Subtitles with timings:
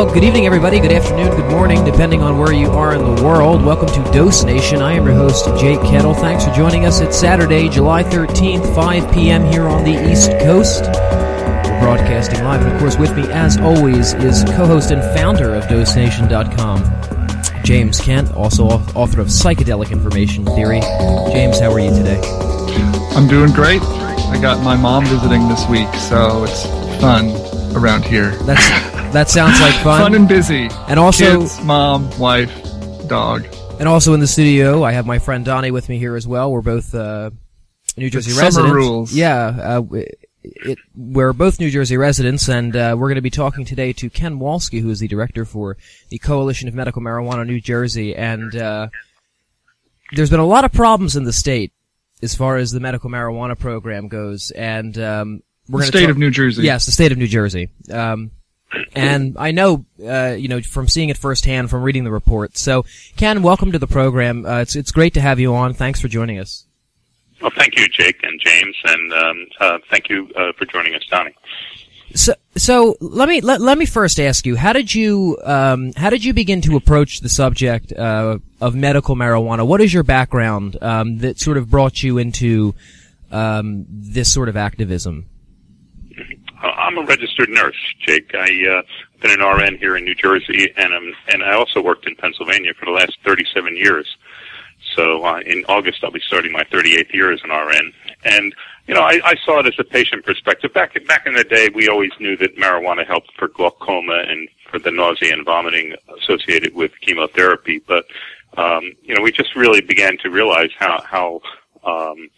[0.00, 0.80] Well, good evening, everybody.
[0.80, 3.62] Good afternoon, good morning, depending on where you are in the world.
[3.62, 4.80] Welcome to Dose Nation.
[4.80, 6.14] I am your host, Jake Kettle.
[6.14, 7.00] Thanks for joining us.
[7.02, 9.44] It's Saturday, July 13th, 5 p.m.
[9.52, 10.84] here on the East Coast.
[10.84, 15.54] We're broadcasting live, and of course, with me, as always, is co host and founder
[15.54, 20.80] of DoseNation.com, James Kent, also author of Psychedelic Information Theory.
[21.30, 22.22] James, how are you today?
[23.14, 23.82] I'm doing great.
[23.82, 26.64] I got my mom visiting this week, so it's
[27.02, 27.36] fun
[27.76, 28.30] around here.
[28.46, 28.66] That's
[29.12, 30.00] that sounds like fun.
[30.00, 30.68] fun and busy.
[30.88, 32.52] And also, Kids, mom, wife,
[33.08, 33.44] dog.
[33.78, 36.52] And also in the studio, I have my friend Donnie with me here as well.
[36.52, 37.30] We're both uh,
[37.96, 38.72] New Jersey summer residents.
[38.74, 39.12] rules.
[39.14, 39.46] Yeah,
[39.80, 39.82] uh,
[40.42, 44.10] it, we're both New Jersey residents, and uh, we're going to be talking today to
[44.10, 45.76] Ken Wolski, who is the director for
[46.10, 48.14] the Coalition of Medical Marijuana New Jersey.
[48.14, 48.88] And uh,
[50.12, 51.72] there's been a lot of problems in the state
[52.22, 56.10] as far as the medical marijuana program goes, and um, we're The going to state
[56.10, 56.62] of New Jersey.
[56.62, 57.70] Yes, the state of New Jersey.
[57.90, 58.30] Um,
[58.94, 62.56] and I know, uh, you know, from seeing it firsthand, from reading the report.
[62.56, 62.84] So,
[63.16, 64.46] Ken, welcome to the program.
[64.46, 65.74] Uh, it's it's great to have you on.
[65.74, 66.66] Thanks for joining us.
[67.40, 71.04] Well, thank you, Jake and James, and um, uh, thank you uh, for joining us,
[71.10, 71.34] Donnie.
[72.14, 76.10] So, so let me let, let me first ask you: How did you um, how
[76.10, 79.66] did you begin to approach the subject uh, of medical marijuana?
[79.66, 82.74] What is your background um, that sort of brought you into
[83.30, 85.26] um, this sort of activism?
[86.80, 88.34] I'm a registered nurse, Jake.
[88.34, 88.82] I uh,
[89.20, 92.72] been an RN here in New Jersey, and um, and I also worked in Pennsylvania
[92.74, 94.16] for the last 37 years.
[94.96, 97.92] So uh, in August, I'll be starting my 38th year as an RN.
[98.24, 98.54] And
[98.86, 100.72] you know, I, I saw it as a patient perspective.
[100.72, 104.78] Back back in the day, we always knew that marijuana helped for glaucoma and for
[104.78, 107.80] the nausea and vomiting associated with chemotherapy.
[107.86, 108.06] But
[108.56, 111.40] um, you know, we just really began to realize how how
[111.84, 112.28] um,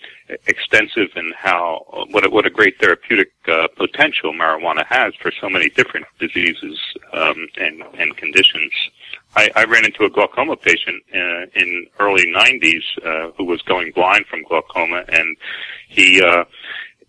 [0.47, 5.49] extensive and how what a, what a great therapeutic uh, potential marijuana has for so
[5.49, 6.79] many different diseases
[7.13, 8.73] um, and and conditions.
[9.35, 13.93] I, I ran into a glaucoma patient uh, in early '90s uh, who was going
[13.93, 15.37] blind from glaucoma, and
[15.89, 16.23] he.
[16.23, 16.45] Uh,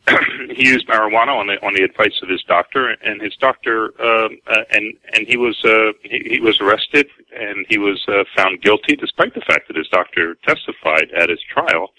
[0.54, 4.28] he used marijuana on the on the advice of his doctor, and his doctor uh,
[4.48, 8.62] uh, and and he was uh, he, he was arrested and he was uh, found
[8.62, 11.94] guilty, despite the fact that his doctor testified at his trial,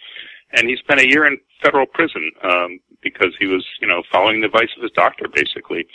[0.54, 4.40] and he spent a year in federal prison um, because he was you know following
[4.40, 5.86] the advice of his doctor basically.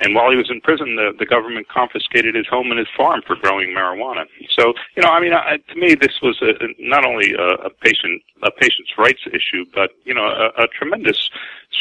[0.00, 3.20] And while he was in prison, the, the government confiscated his home and his farm
[3.26, 4.24] for growing marijuana.
[4.58, 7.70] So, you know, I mean, I, to me, this was a, not only a, a
[7.70, 11.28] patient a patient's rights issue, but you know, a, a tremendous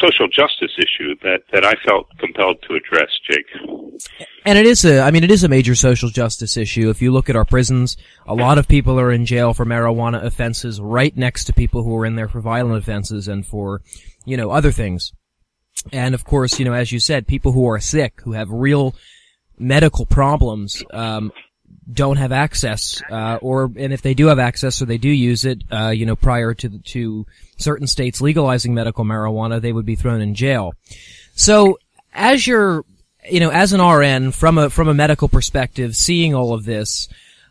[0.02, 3.46] social justice issue that that I felt compelled to address, Jake.
[4.46, 6.90] And it is a, I mean, it is a major social justice issue.
[6.90, 10.24] If you look at our prisons, a lot of people are in jail for marijuana
[10.24, 13.82] offenses right next to people who are in there for violent offenses and for,
[14.26, 15.14] you know, other things.
[15.92, 18.96] And of course, you know, as you said, people who are sick, who have real
[19.58, 21.32] medical problems, um,
[21.92, 25.46] don't have access, uh, or, and if they do have access or they do use
[25.46, 27.26] it, uh, you know, prior to, to
[27.58, 30.74] certain states legalizing medical marijuana, they would be thrown in jail.
[31.34, 31.80] So,
[32.14, 32.86] as you're,
[33.30, 37.08] you know, as an RN, from a, from a medical perspective, seeing all of this,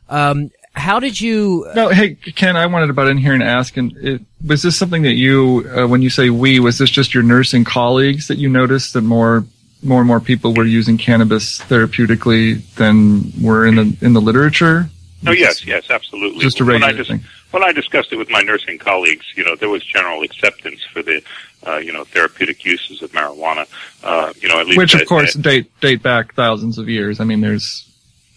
[0.09, 1.67] um, how did you?
[1.75, 4.77] No, hey Ken, I wanted to butt in here and ask, and it, was this
[4.77, 8.39] something that you, uh, when you say we, was this just your nursing colleagues that
[8.39, 9.45] you noticed that more,
[9.83, 14.89] more and more people were using cannabis therapeutically than were in the in the literature?
[15.27, 16.41] Oh yes, yes, absolutely.
[16.41, 17.21] Just a when I regular dis- thing.
[17.51, 21.03] when I discussed it with my nursing colleagues, you know, there was general acceptance for
[21.03, 21.21] the,
[21.67, 23.67] uh, you know, therapeutic uses of marijuana.
[24.05, 26.89] Uh, you know, at least Which of at- course at- date date back thousands of
[26.89, 27.19] years.
[27.19, 27.85] I mean, there's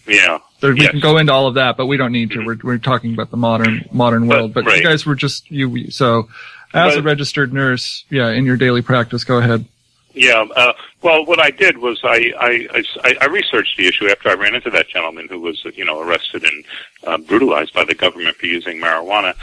[0.08, 0.92] yeah, there, we Yes.
[0.92, 2.44] can go into all of that, but we don't need to.
[2.44, 4.54] We're we're talking about the modern modern world.
[4.54, 4.78] But right.
[4.78, 5.90] you guys were just you.
[5.90, 6.28] So,
[6.72, 9.66] as a registered nurse, yeah, in your daily practice, go ahead.
[10.14, 10.46] Yeah.
[10.54, 10.72] Uh,
[11.02, 14.54] well, what I did was I, I, I, I researched the issue after I ran
[14.54, 16.64] into that gentleman who was, you know, arrested and
[17.04, 19.34] uh, brutalized by the government for using marijuana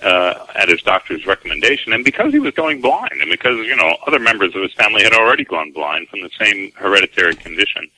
[0.00, 3.96] uh, at his doctor's recommendation, and because he was going blind, and because you know
[4.06, 7.90] other members of his family had already gone blind from the same hereditary condition.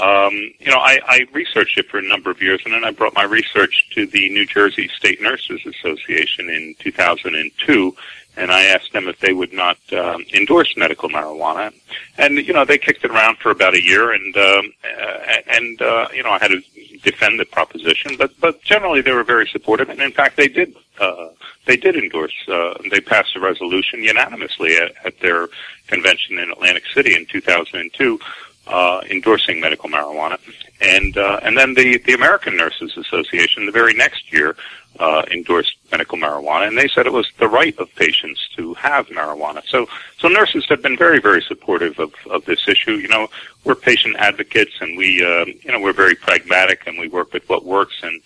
[0.00, 2.92] Um, you know, I, I researched it for a number of years, and then I
[2.92, 7.96] brought my research to the New Jersey State Nurses Association in 2002,
[8.36, 11.72] and I asked them if they would not um, endorse medical marijuana.
[12.16, 15.82] And you know, they kicked it around for about a year, and um, uh, and
[15.82, 16.62] uh, you know, I had to
[17.02, 20.76] defend the proposition, but but generally they were very supportive, and in fact, they did
[21.00, 21.30] uh,
[21.66, 22.34] they did endorse.
[22.46, 25.48] Uh, they passed a resolution unanimously at, at their
[25.88, 28.20] convention in Atlantic City in 2002
[28.68, 30.38] uh, endorsing medical marijuana,
[30.80, 34.56] and uh, and then the the American Nurses Association the very next year
[34.98, 39.06] uh, endorsed medical marijuana, and they said it was the right of patients to have
[39.08, 39.62] marijuana.
[39.66, 39.86] So
[40.18, 42.92] so nurses have been very very supportive of of this issue.
[42.92, 43.28] You know,
[43.64, 47.48] we're patient advocates, and we uh, you know we're very pragmatic, and we work with
[47.48, 48.20] what works, and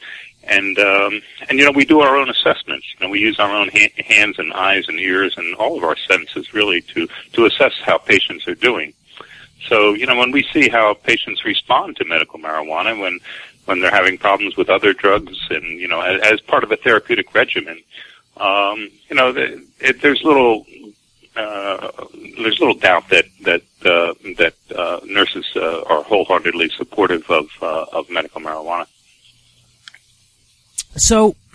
[0.44, 2.87] and um, and you know we do our own assessments.
[2.99, 5.85] You know, we use our own ha- hands and eyes and ears and all of
[5.85, 8.94] our senses really to to assess how patients are doing.
[9.69, 13.20] So, you know, when we see how patients respond to medical marijuana when
[13.64, 16.76] when they're having problems with other drugs and, you know, as, as part of a
[16.76, 17.81] therapeutic regimen,
[18.38, 20.67] um, you know, the, it, there's little
[21.37, 21.91] uh,
[22.38, 27.87] there's little doubt that that uh, that uh, nurses uh, are wholeheartedly supportive of uh,
[27.93, 28.87] of medical marijuana.
[30.97, 31.37] So,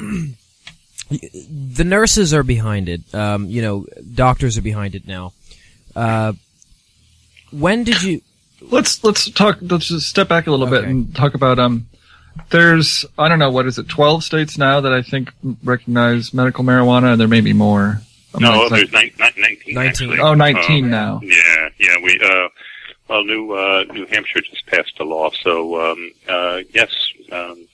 [1.10, 3.02] the nurses are behind it.
[3.14, 5.34] Um, you know, doctors are behind it now.
[5.96, 6.34] Uh,
[7.52, 8.22] when did you?
[8.62, 9.60] Let's let's talk.
[9.62, 11.88] Let's just step back a little bit and talk about um.
[12.50, 15.32] There's I don't know what is it 12 states now that I think
[15.64, 18.02] recognize medical marijuana, and there may be more.
[18.34, 19.78] I'm No, there's exact- nine, nine, 19, 19.
[19.90, 20.20] actually.
[20.20, 21.20] oh 19 Um, now.
[21.24, 21.96] Yeah, yeah.
[22.04, 22.50] We uh,
[23.08, 26.90] well, New uh, New Hampshire just passed a law, so um, uh, yes,
[27.32, 27.68] um,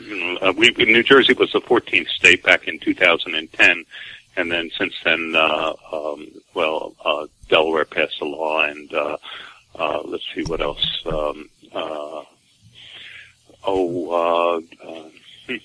[0.00, 3.84] you know, uh, we New Jersey was the 14th state back in 2010,
[4.36, 9.18] and then since then, uh, um, well, uh, Delaware passed a law, and uh,
[9.78, 11.02] uh, let's see what else.
[11.04, 12.22] Um, uh,
[13.64, 15.56] oh, uh, uh,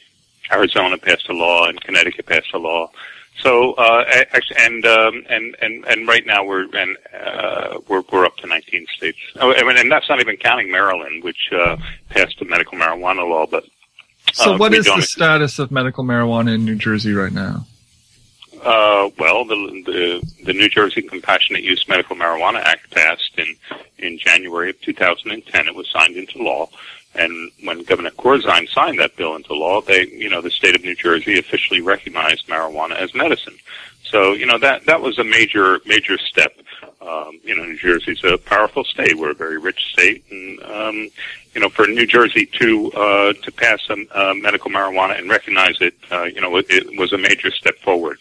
[0.51, 2.91] Arizona passed a law, and Connecticut passed a law.
[3.39, 4.03] So, uh,
[4.57, 8.85] and, um, and, and, and right now we're, and, uh, we're, we're up to 19
[8.97, 9.19] states.
[9.39, 11.77] Oh, I mean, and that's not even counting Maryland, which, uh,
[12.09, 13.63] passed a medical marijuana law, but,
[14.33, 17.65] So uh, what we the status of medical marijuana in New Jersey right now?
[18.63, 19.55] Uh, well, the,
[19.85, 23.55] the, the New Jersey Compassionate Use Medical Marijuana Act passed in,
[23.97, 25.67] in January of 2010.
[25.67, 26.69] It was signed into law.
[27.15, 30.83] And when Governor Corzine signed that bill into law, they, you know, the state of
[30.83, 33.55] New Jersey officially recognized marijuana as medicine.
[34.03, 36.53] So, you know, that, that was a major, major step.
[37.01, 39.17] Um, you know, New Jersey's a powerful state.
[39.17, 40.23] We're a very rich state.
[40.29, 41.09] And, um,
[41.57, 45.81] you know, for New Jersey to, uh, to pass a, uh, medical marijuana and recognize
[45.81, 48.19] it, uh, you know, it, it was a major step forward.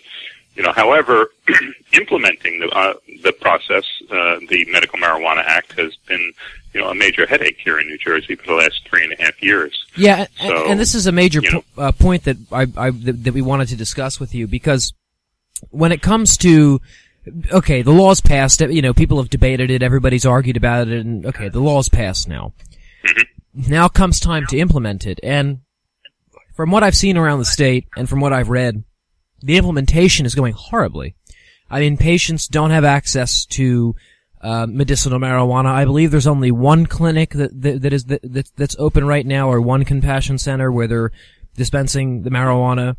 [0.55, 1.33] You know, however,
[1.93, 6.33] implementing the uh, the process, uh, the Medical Marijuana Act, has been
[6.73, 9.23] you know a major headache here in New Jersey for the last three and a
[9.23, 9.85] half years.
[9.97, 11.63] Yeah, So, and this is a major know.
[11.75, 14.95] po- uh, point that I, I that, that we wanted to discuss with you because
[15.69, 16.81] when it comes to
[17.53, 18.61] okay, the law's passed.
[18.61, 19.83] You know, people have debated it.
[19.83, 22.53] Everybody's argued about it, and okay, the law's passed now.
[23.55, 25.61] Now comes time to implement it, and
[26.55, 28.85] from what I've seen around the state and from what I've read,
[29.41, 31.15] the implementation is going horribly.
[31.71, 33.95] I mean, patients don't have access to
[34.41, 35.67] uh, medicinal marijuana.
[35.67, 39.51] I believe there's only one clinic that that, that is that, that's open right now,
[39.51, 41.13] or one compassion center where they're
[41.57, 42.97] dispensing the marijuana.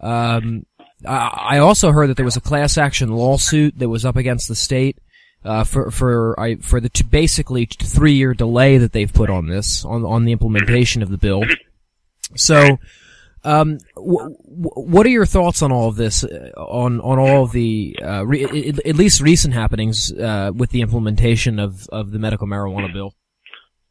[0.00, 0.66] Um,
[1.06, 4.48] I, I also heard that there was a class action lawsuit that was up against
[4.48, 4.98] the state
[5.44, 9.46] uh, for for I, for the t- basically three year delay that they've put on
[9.46, 11.44] this on on the implementation of the bill.
[12.36, 12.78] So.
[13.42, 17.44] Um, w- w- what are your thoughts on all of this, uh, on on all
[17.44, 22.18] of the uh, re- at least recent happenings uh, with the implementation of, of the
[22.18, 23.14] medical marijuana bill?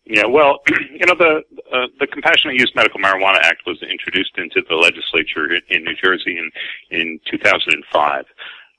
[0.09, 4.61] Yeah, well, you know, the uh, the Compassionate Use Medical Marijuana Act was introduced into
[4.67, 6.49] the legislature in, in New Jersey in
[6.89, 8.25] in 2005.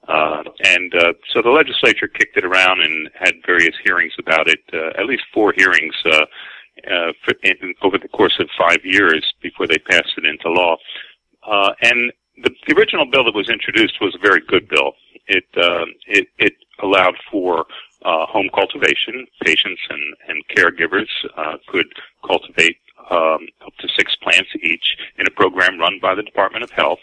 [0.08, 4.60] Uh, and uh, so the legislature kicked it around and had various hearings about it,
[4.72, 6.24] uh, at least four hearings uh,
[6.90, 10.76] uh, for, in, over the course of five years before they passed it into law.
[11.46, 14.92] Uh, and the, the original bill that was introduced was a very good bill.
[15.26, 17.66] It uh, it, it allowed for
[18.04, 19.26] uh, home cultivation.
[19.44, 21.86] Patients and, and caregivers uh, could
[22.26, 22.78] cultivate
[23.10, 27.00] um, up to six plants each in a program run by the Department of Health.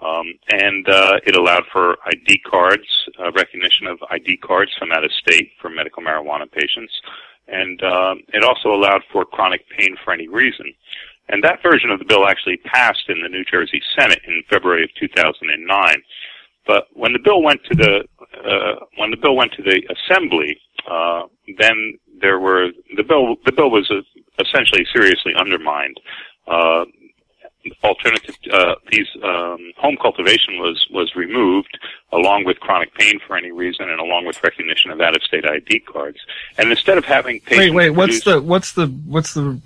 [0.00, 2.86] Um, and uh, it allowed for ID cards,
[3.18, 6.92] uh, recognition of ID cards from out of state for medical marijuana patients,
[7.48, 10.72] and um, it also allowed for chronic pain for any reason.
[11.28, 14.84] And that version of the bill actually passed in the New Jersey Senate in February
[14.84, 16.02] of 2009.
[16.66, 18.04] But when the bill went to the
[18.44, 21.22] uh, when the bill went to the Assembly, uh,
[21.58, 24.00] then there were the bill the bill was uh,
[24.40, 25.98] essentially seriously undermined.
[26.46, 26.84] Uh,
[27.82, 31.78] alternative uh, these um, home cultivation was was removed
[32.12, 35.44] along with chronic pain for any reason and along with recognition of out of state
[35.44, 36.18] ID cards.
[36.56, 39.60] And instead of having patients wait wait what's the what's the what's the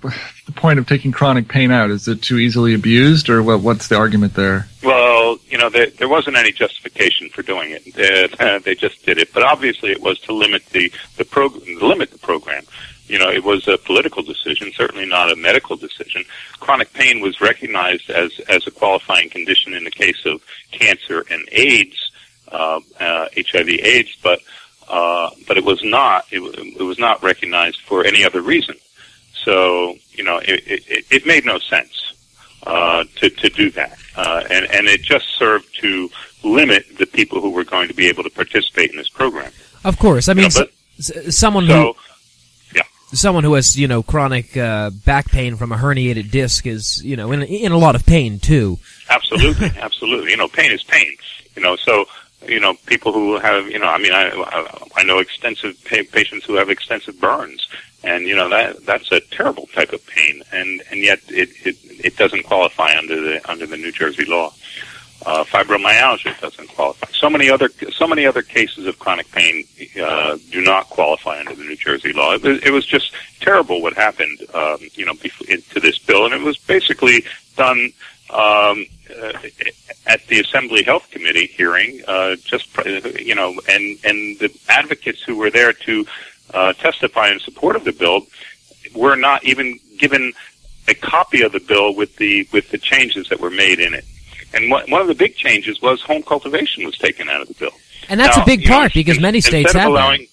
[0.45, 1.89] the point of taking chronic pain out?
[1.89, 3.61] Is it too easily abused or what?
[3.61, 4.67] What's the argument there?
[4.83, 7.93] Well, you know, there, there wasn't any justification for doing it.
[7.93, 12.11] They, they just did it, but obviously it was to limit the the program, limit
[12.11, 12.63] the program.
[13.13, 16.25] You know, it was a political decision, certainly not a medical decision.
[16.59, 20.41] Chronic pain was recognized as as a qualifying condition in the case of
[20.71, 21.99] cancer and AIDS,
[22.51, 24.39] uh, uh, HIV/AIDS, but
[24.89, 26.39] uh, but it was not it,
[26.79, 28.75] it was not recognized for any other reason.
[29.45, 32.13] So you know, it, it, it made no sense
[32.65, 36.09] uh, to to do that, uh, and and it just served to
[36.43, 39.51] limit the people who were going to be able to participate in this program.
[39.83, 40.67] Of course, I mean, You know,
[40.97, 41.95] s- someone So who
[43.13, 47.15] someone who has you know chronic uh, back pain from a herniated disc is you
[47.15, 48.79] know in in a lot of pain too.
[49.09, 50.31] Absolutely, absolutely.
[50.31, 51.15] You know, pain is pain.
[51.55, 52.05] You know, so
[52.47, 54.31] you know, people who have, you know, I mean, I
[54.95, 57.67] I know extensive pa- patients who have extensive burns,
[58.03, 61.77] and you know that that's a terrible type of pain, and and yet it it
[61.83, 64.53] it doesn't qualify under the under the New Jersey law.
[65.25, 67.07] Uh, fibromyalgia doesn't qualify.
[67.11, 69.63] So many other so many other cases of chronic pain
[70.01, 72.33] uh, do not qualify under the New Jersey law.
[72.33, 76.25] It was, it was just terrible what happened, um, you know, bef- to this bill,
[76.25, 77.23] and it was basically
[77.55, 77.93] done
[78.31, 78.85] um,
[79.21, 79.33] uh,
[80.07, 82.01] at the Assembly Health Committee hearing.
[82.07, 82.67] Uh, just
[83.19, 86.05] you know, and and the advocates who were there to
[86.53, 88.27] uh, testify in support of the bill
[88.93, 90.33] were not even given
[90.87, 94.05] a copy of the bill with the with the changes that were made in it.
[94.53, 97.53] And one one of the big changes was home cultivation was taken out of the
[97.55, 97.71] bill.
[98.09, 100.27] And that's Now, a big you know, part because many states have allowing, that.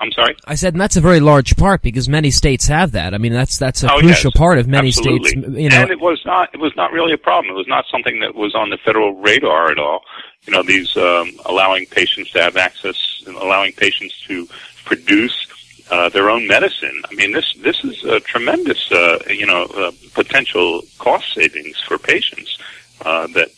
[0.00, 0.36] I'm sorry.
[0.44, 3.14] I said, and that's a very large part because many states have that.
[3.14, 5.30] I mean, that's that's a Oh, crucial yes, part of many absolutely.
[5.30, 5.46] states.
[5.48, 7.52] You know, and it was not it was not really a problem.
[7.52, 10.02] It was not something that was on the federal radar at all.
[10.46, 14.46] You know, these um, allowing patients to have access, and allowing patients to
[14.84, 15.46] produce
[15.90, 17.02] uh, their own medicine.
[17.10, 21.98] I mean, this this is a tremendous uh, you know uh, potential cost savings for
[21.98, 22.56] patients
[23.04, 23.50] uh, that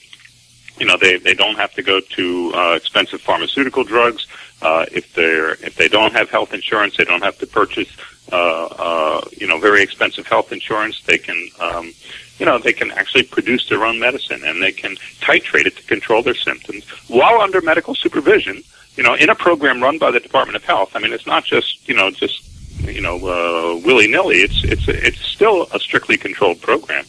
[0.79, 4.27] you know they they don't have to go to uh, expensive pharmaceutical drugs.
[4.63, 7.89] Uh, if they're if they don't have health insurance, they don't have to purchase
[8.33, 11.03] uh, uh, you know very expensive health insurance.
[11.03, 11.93] They can um,
[12.39, 15.83] you know they can actually produce their own medicine and they can titrate it to
[15.85, 18.63] control their symptoms while under medical supervision.
[18.97, 20.91] You know, in a program run by the Department of Health.
[20.95, 22.43] I mean, it's not just you know just
[22.83, 24.37] you know uh, willy nilly.
[24.37, 27.05] It's it's it's still a strictly controlled program,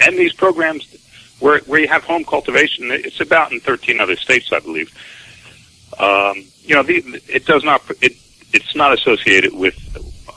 [0.00, 0.86] and these programs
[1.40, 4.92] where where you have home cultivation, it's about in 13 other states, I believe.
[5.98, 8.16] Um, you know, the, it does not it
[8.52, 9.76] it's not associated with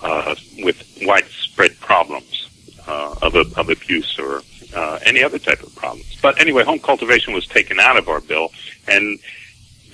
[0.02, 2.50] uh, with widespread problems
[2.88, 4.42] uh, of of abuse or
[4.76, 6.18] uh, any other type of problems.
[6.22, 8.52] But anyway, home cultivation was taken out of our bill,
[8.88, 9.20] and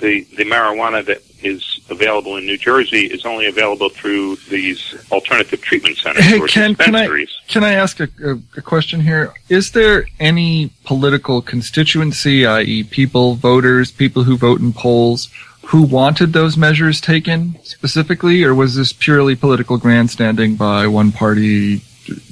[0.03, 5.61] the the marijuana that is available in New Jersey is only available through these alternative
[5.61, 7.37] treatment centers Hey, or Ken, can I dispensaries.
[7.47, 9.33] can I ask a, a, a question here?
[9.49, 15.29] Is there any political constituency, i.e., people, voters, people who vote in polls,
[15.67, 21.81] who wanted those measures taken specifically, or was this purely political grandstanding by one party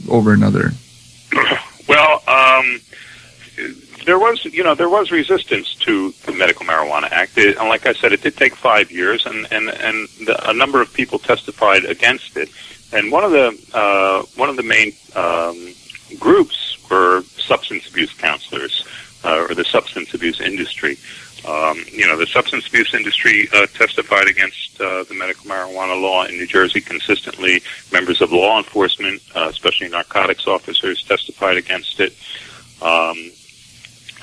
[0.10, 0.72] over another?
[4.12, 7.38] There was, you know, there was resistance to the Medical Marijuana Act.
[7.38, 10.54] It, and like I said, it did take five years, and and and the, a
[10.54, 12.50] number of people testified against it.
[12.92, 15.74] And one of the uh, one of the main um,
[16.20, 18.86] groups were substance abuse counselors,
[19.24, 20.98] uh, or the substance abuse industry.
[21.48, 26.26] Um, you know, the substance abuse industry uh, testified against uh, the medical marijuana law
[26.26, 27.64] in New Jersey consistently.
[27.94, 32.14] Members of law enforcement, uh, especially narcotics officers, testified against it.
[32.82, 33.32] Um,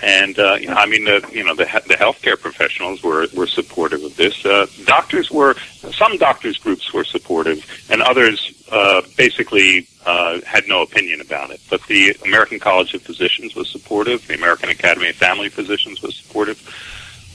[0.02, 3.46] and uh, you know, I mean, the you know the the healthcare professionals were were
[3.46, 4.44] supportive of this.
[4.44, 5.54] Uh, doctors were
[5.92, 11.60] some doctors groups were supportive, and others uh, basically uh, had no opinion about it.
[11.68, 14.26] But the American College of Physicians was supportive.
[14.26, 16.58] The American Academy of Family Physicians was supportive.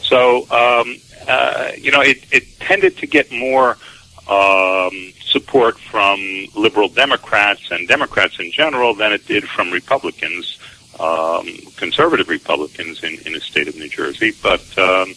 [0.02, 3.78] So um, uh, you know, it, it tended to get more
[4.30, 6.20] um, support from
[6.56, 10.60] liberal Democrats and Democrats in general than it did from Republicans
[11.00, 11.48] um,
[11.78, 14.32] conservative Republicans in, in the state of New Jersey.
[14.42, 15.14] But um,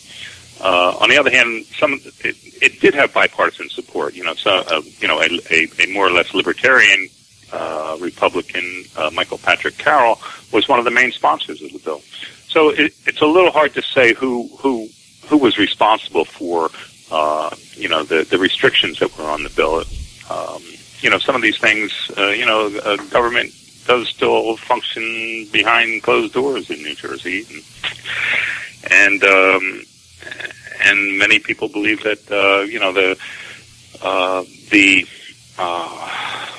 [0.60, 4.14] uh, on the other hand, some it, it did have bipartisan support.
[4.14, 7.08] You know, so uh, you know a, a, a more or less libertarian
[7.52, 10.20] uh, Republican, uh, Michael Patrick Carroll,
[10.52, 12.00] was one of the main sponsors of the bill.
[12.48, 14.88] So it, it's a little hard to say who who
[15.26, 16.70] who was responsible for
[17.10, 19.84] uh, you know the the restrictions that were on the bill.
[20.30, 20.62] Um,
[21.00, 23.52] you know, some of these things, uh, you know, uh, government
[23.86, 27.62] does still function behind closed doors in New Jersey, and
[28.90, 29.82] and, um,
[30.84, 33.18] and many people believe that uh, you know the
[34.02, 35.06] uh, the
[35.58, 36.50] uh,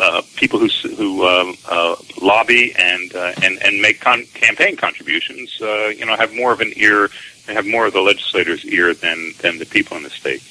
[0.00, 5.60] uh, people who who uh, uh, lobby and uh, and and make con- campaign contributions,
[5.60, 7.10] uh, you know, have more of an ear,
[7.48, 10.42] have more of the legislator's ear than than the people in the state.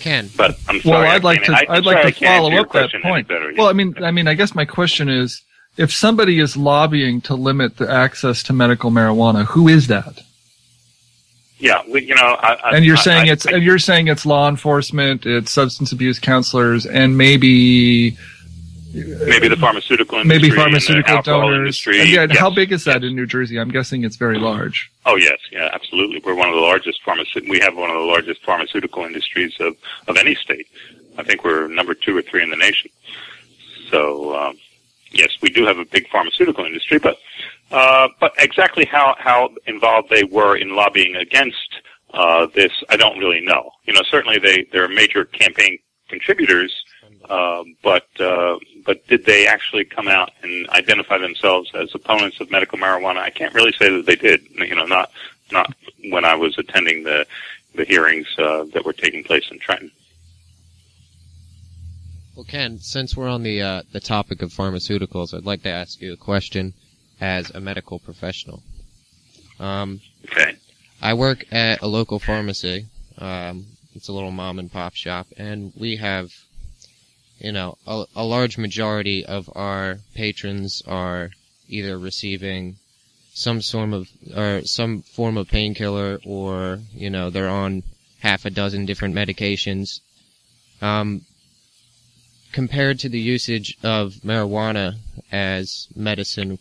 [0.00, 2.24] Ken, But I'm Well, sorry, I I'd like can't- to I- I'm I'd like to
[2.24, 3.28] follow your up that point.
[3.28, 3.52] better.
[3.56, 5.42] Well, I mean, I mean, I guess my question is,
[5.76, 10.22] if somebody is lobbying to limit the access to medical marijuana, who is that?
[11.58, 13.78] yeah, we, you know, I, I, And you're I- saying I- it's I- and you're
[13.78, 18.16] saying it's law enforcement, it's substance abuse counselors, and maybe
[18.92, 21.58] maybe the pharmaceutical industry, maybe pharmaceutical donors.
[21.58, 22.00] Industry.
[22.00, 22.38] And yeah, Yes.
[22.38, 23.58] how big is that in New Jersey?
[23.58, 24.90] I'm guessing it's very large.
[25.06, 26.20] Oh yes, yeah, absolutely.
[26.24, 27.48] We're one of the largest pharmaceut.
[27.48, 29.76] We have one of the largest pharmaceutical industries of
[30.08, 30.66] of any state.
[31.18, 32.90] I think we're number two or three in the nation.
[33.90, 34.56] So um,
[35.10, 37.18] yes, we do have a big pharmaceutical industry, but
[37.70, 41.56] uh, but exactly how how involved they were in lobbying against
[42.12, 43.70] uh, this, I don't really know.
[43.84, 45.78] You know, certainly they they're major campaign
[46.08, 46.72] contributors,
[47.30, 52.50] uh, but uh, but did they actually come out and identify themselves as opponents of
[52.50, 53.18] medical marijuana?
[53.18, 54.40] I can't really say that they did.
[54.50, 55.10] You know, not
[55.52, 55.72] not
[56.10, 57.26] when I was attending the
[57.74, 59.90] the hearings uh, that were taking place in Trenton.
[62.34, 66.00] well, Ken, since we're on the uh, the topic of pharmaceuticals, I'd like to ask
[66.00, 66.74] you a question
[67.20, 68.62] as a medical professional.
[69.58, 70.56] Um, Okay.
[71.02, 72.86] I work at a local pharmacy.
[73.18, 76.30] Um, it's a little mom and pop shop, and we have,
[77.40, 81.30] you know, a, a large majority of our patrons are
[81.68, 82.76] either receiving
[83.32, 87.82] some form of or some form of painkiller, or you know, they're on
[88.20, 90.00] half a dozen different medications.
[90.82, 91.22] Um,
[92.52, 94.96] compared to the usage of marijuana
[95.30, 96.58] as medicine,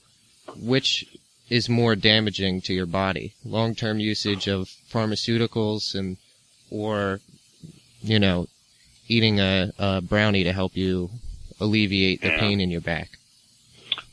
[0.58, 1.06] which
[1.50, 3.34] is more damaging to your body.
[3.44, 6.18] Long-term usage of pharmaceuticals and,
[6.70, 7.20] or,
[8.02, 8.48] you know,
[9.10, 11.10] eating a, a brownie to help you
[11.60, 12.40] alleviate the Yeah.
[12.40, 13.10] pain in your back.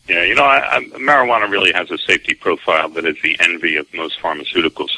[0.08, 3.76] Yeah, you know, I, I, marijuana really has a safety profile that is the envy
[3.76, 4.90] of most pharmaceuticals.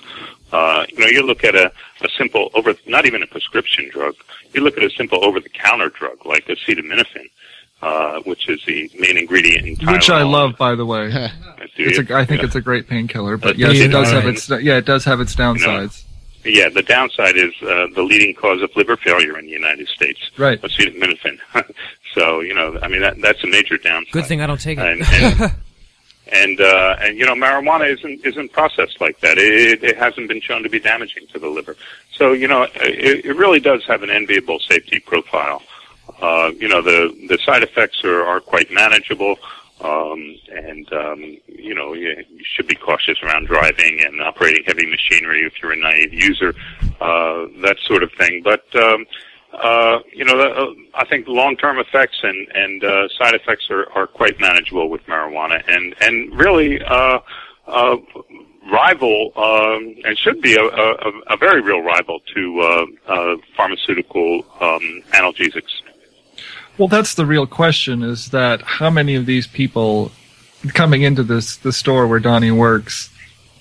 [0.53, 4.15] Uh, you know, you look at a, a simple over, not even a prescription drug.
[4.55, 7.27] You look at a simple over-the-counter drug like acetaminophen,
[7.81, 9.93] uh, which is the main ingredient in Tylenol.
[9.93, 11.11] Which I love, by the way.
[11.77, 12.47] Do It's a, I think Yeah.
[12.47, 14.35] it's a great painkiller, but yes, it does have Alright.
[14.37, 16.03] its yeah, it does have its downsides.
[16.49, 20.19] Yeah, the downside is uh, the leading cause of liver failure in the United States.
[20.37, 20.61] Right.
[20.61, 21.39] Acetaminophen.
[22.15, 24.13] so, you know, I mean, that, that's a major downside.
[24.13, 25.41] Good thing I don't take And, it.
[25.41, 25.53] and,
[26.33, 29.39] and, uh, and you know, marijuana isn't isn't processed like that.
[29.39, 31.77] It, it hasn't been shown to be damaging to the liver.
[32.15, 35.63] So, you know, it, it really does have an enviable safety profile.
[36.21, 39.39] Uh, you know, the the side effects are, are quite manageable.
[39.81, 44.87] Um, and um, you know, you, you should be cautious around driving and operating heavy
[44.87, 46.55] machinery if you're a naive user,
[47.01, 48.43] uh, that sort of thing.
[48.43, 49.07] But um,
[49.53, 54.07] uh, you know, uh, I think long-term effects and and uh, side effects are, are
[54.07, 57.21] quite manageable with marijuana, and and really uh,
[57.67, 57.97] uh,
[58.71, 64.45] rival um, and should be a, a, a very real rival to uh, uh, pharmaceutical
[64.61, 65.83] um, analgesics.
[66.79, 70.13] Well, that's the real question: is that how many of these people
[70.75, 73.11] coming into this the store where Donnie works,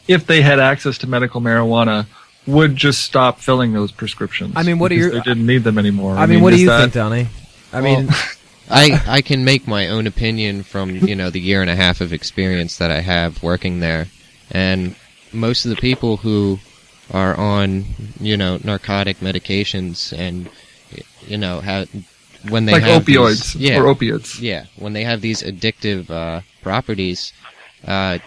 [0.08, 2.06] if they had access to medical marijuana,
[2.46, 4.54] would just stop filling those prescriptions?
[4.56, 6.16] I mean, what are because your- They didn't need them anymore.
[6.16, 7.28] I mean, what do you that- think, Donnie?
[7.74, 8.08] I mean,
[8.70, 12.02] I I can make my own opinion from you know the year and a half
[12.02, 14.08] of experience that I have working there,
[14.52, 14.96] and
[15.34, 16.60] most of the people who
[17.12, 17.86] are on
[18.20, 20.50] you know narcotic medications and
[21.26, 21.90] you know have
[22.50, 24.40] when they like have opioids these, yeah or opiates?
[24.40, 27.34] yeah when they have these addictive uh, properties,
[27.86, 28.18] uh,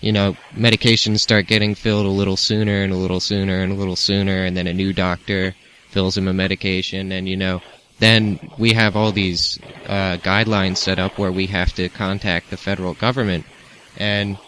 [0.00, 3.76] you know medications start getting filled a little sooner and a little sooner and a
[3.76, 5.54] little sooner, and then a new doctor
[5.88, 7.62] fills them a medication, and you know
[7.98, 12.56] then we have all these uh, guidelines set up where we have to contact the
[12.56, 13.44] federal government,
[13.96, 14.38] and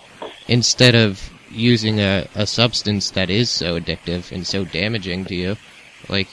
[0.48, 5.56] instead of using a, a substance that is so addictive and so damaging to you,
[6.08, 6.28] like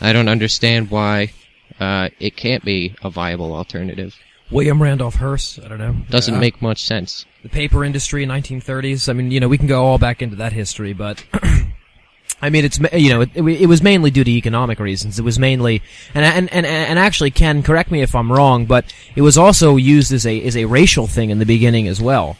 [0.00, 1.32] I don't understand why
[1.80, 4.14] uh, it can't be a viable alternative.
[4.50, 5.60] William Randolph Hearst.
[5.64, 5.94] I don't know.
[6.10, 7.24] Doesn't Uh, make much sense.
[7.42, 9.08] the paper industry, 1930s.
[9.08, 11.24] I mean, you know, we can go all back into that history, but
[12.42, 15.18] I mean, it's you know, it, it was mainly due to economic reasons.
[15.18, 15.82] It was mainly,
[16.14, 19.76] and and and and actually, Ken, correct me if I'm wrong, but it was also
[19.76, 22.36] used as a as a racial thing in the beginning as well.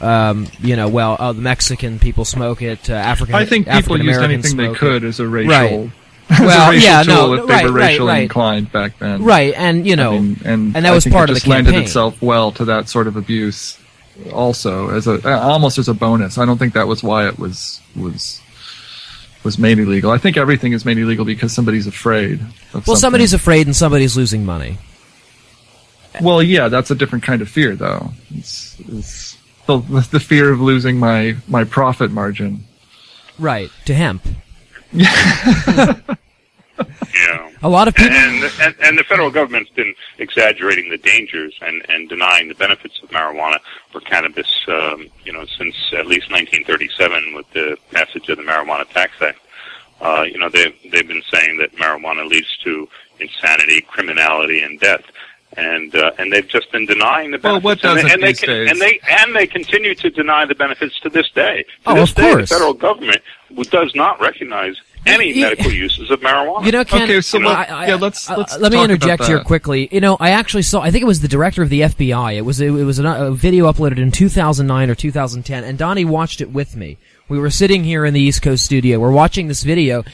[0.00, 3.34] Um, you know, well, uh, the Mexican people smoke it, uh, African.
[3.36, 5.08] I think people used Americans anything they could It.
[5.08, 5.50] as a racial.
[5.50, 5.90] Right.
[6.40, 8.22] Well, yeah, no, if they right, were racially right.
[8.22, 9.22] inclined back then.
[9.22, 11.40] Right, and you know, I mean, and, and that I was part it of the
[11.40, 13.78] just lended itself well to that sort of abuse,
[14.32, 16.38] also as a uh, almost as a bonus.
[16.38, 18.40] I don't think that was why it was was
[19.44, 20.10] was made illegal.
[20.10, 22.40] I think everything is made illegal because somebody's afraid.
[22.40, 22.96] Of well, something.
[22.96, 24.78] somebody's afraid and somebody's losing money.
[26.20, 28.12] Well, yeah, that's a different kind of fear, though.
[28.30, 29.78] It's, it's the,
[30.10, 32.64] the fear of losing my my profit margin.
[33.38, 34.26] Right, to hemp.
[34.94, 36.00] Yeah.
[37.62, 38.14] A lot of people.
[38.16, 43.00] And, and and the federal government's been exaggerating the dangers and and denying the benefits
[43.02, 43.58] of marijuana
[43.94, 48.88] or cannabis, um, you know, since at least 1937 with the passage of the Marijuana
[48.90, 49.38] Tax Act.
[50.00, 52.88] Uh, you know, they've they've been saying that marijuana leads to
[53.20, 55.02] insanity, criminality, and death.
[55.56, 57.64] And uh, and they've just been denying the benefits.
[57.64, 57.84] Well, benefits.
[57.84, 58.70] what and, they, doesn't and they these can, days?
[58.72, 61.62] and they and they continue to deny the benefits to this day.
[61.84, 62.48] To Oh, this of day, course.
[62.50, 63.22] the federal government
[63.70, 66.64] does not recognize any You- medical uses of marijuana.
[66.64, 68.82] You know, Ken, Okay, so you let- I- I- yeah, let's- uh, let's let me
[68.82, 69.88] interject here quickly.
[69.92, 70.80] You know, I actually saw.
[70.80, 72.32] I think it was the director of the FBI.
[72.32, 76.40] It was it was an, a video uploaded in 2009 or 2010, and Donnie watched
[76.40, 76.96] it with me.
[77.28, 78.98] We were sitting here in the East Coast studio.
[78.98, 80.04] We're watching this video,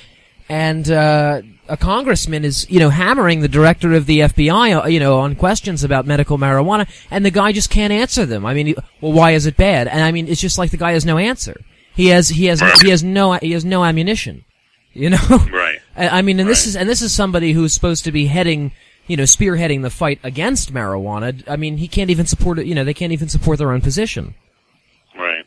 [0.49, 4.99] and uh, a congressman is you know hammering the director of the FBI, uh, you
[4.99, 8.45] know, on questions about medical marijuana, and the guy just can't answer them.
[8.45, 9.87] I mean, well, why is it bad?
[9.87, 11.61] And I mean, it's just like the guy has no answer.
[12.01, 14.47] He has he has he has no he has no ammunition.
[14.95, 15.19] You know,
[15.53, 15.81] Right.
[15.95, 18.73] I mean, and this is and this is somebody who's supposed to be heading,
[19.07, 21.45] you know, spearheading the fight against marijuana.
[21.47, 22.65] I mean, he can't even support it.
[22.65, 24.35] You know, they can't even support their own position.
[25.15, 25.45] Right.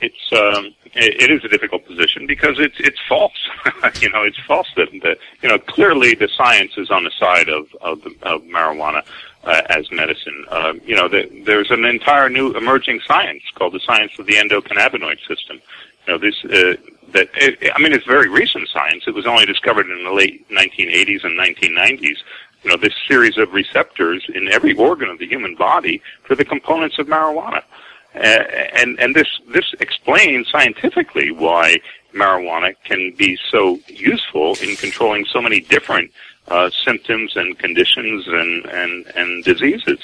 [0.00, 3.38] It's um, it, it is a difficult position because it's it's false.
[4.00, 7.48] you know, it's false that, that you know clearly the science is on the side
[7.48, 9.04] of of, the, of marijuana
[9.46, 10.44] uh, as medicine.
[10.50, 14.34] Um, you know, the, there's an entire new emerging science called the science of the
[14.34, 15.60] endocannabinoid system.
[16.06, 16.76] You know, this uh,
[17.12, 19.04] that it, I mean, it's very recent science.
[19.06, 22.18] It was only discovered in the late 1980s and 1990s.
[22.64, 26.44] You know, this series of receptors in every organ of the human body for the
[26.44, 27.62] components of marijuana.
[28.14, 31.76] Uh, and and this this explains scientifically why
[32.14, 36.10] marijuana can be so useful in controlling so many different
[36.48, 39.98] uh, symptoms and conditions and and and diseases.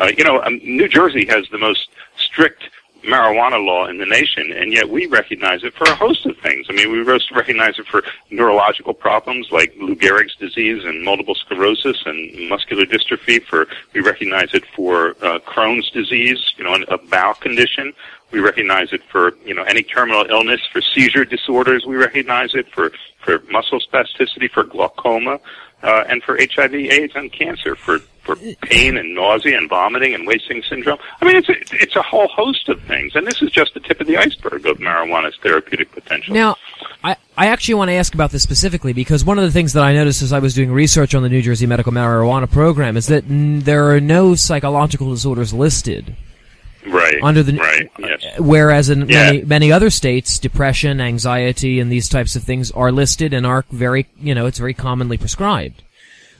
[0.00, 2.70] Uh, you know, um, New Jersey has the most strict
[3.04, 6.66] marijuana law in the nation, and yet we recognize it for a host of things.
[6.68, 12.02] I mean, we recognize it for neurological problems like Lou Gehrig's disease and multiple sclerosis
[12.06, 13.42] and muscular dystrophy.
[13.42, 17.92] For we recognize it for uh, Crohn's disease, you know, a bowel condition.
[18.30, 21.86] We recognize it for you know any terminal illness, for seizure disorders.
[21.86, 25.40] We recognize it for for muscle spasticity, for glaucoma,
[25.82, 27.74] uh, and for HIV/AIDS and cancer.
[27.74, 30.98] For for pain and nausea and vomiting and wasting syndrome.
[31.22, 33.80] I mean, it's a, it's a whole host of things, and this is just the
[33.80, 36.34] tip of the iceberg of marijuana's therapeutic potential.
[36.34, 36.56] Now,
[37.02, 39.82] I, I actually want to ask about this specifically because one of the things that
[39.82, 43.06] I noticed as I was doing research on the New Jersey Medical Marijuana Program is
[43.06, 46.14] that mm, there are no psychological disorders listed.
[46.86, 48.38] Right under the right yes.
[48.38, 49.24] whereas in Yeah.
[49.24, 53.64] many many other states depression anxiety and these types of things are listed and are
[53.70, 55.82] very you know it's very commonly prescribed.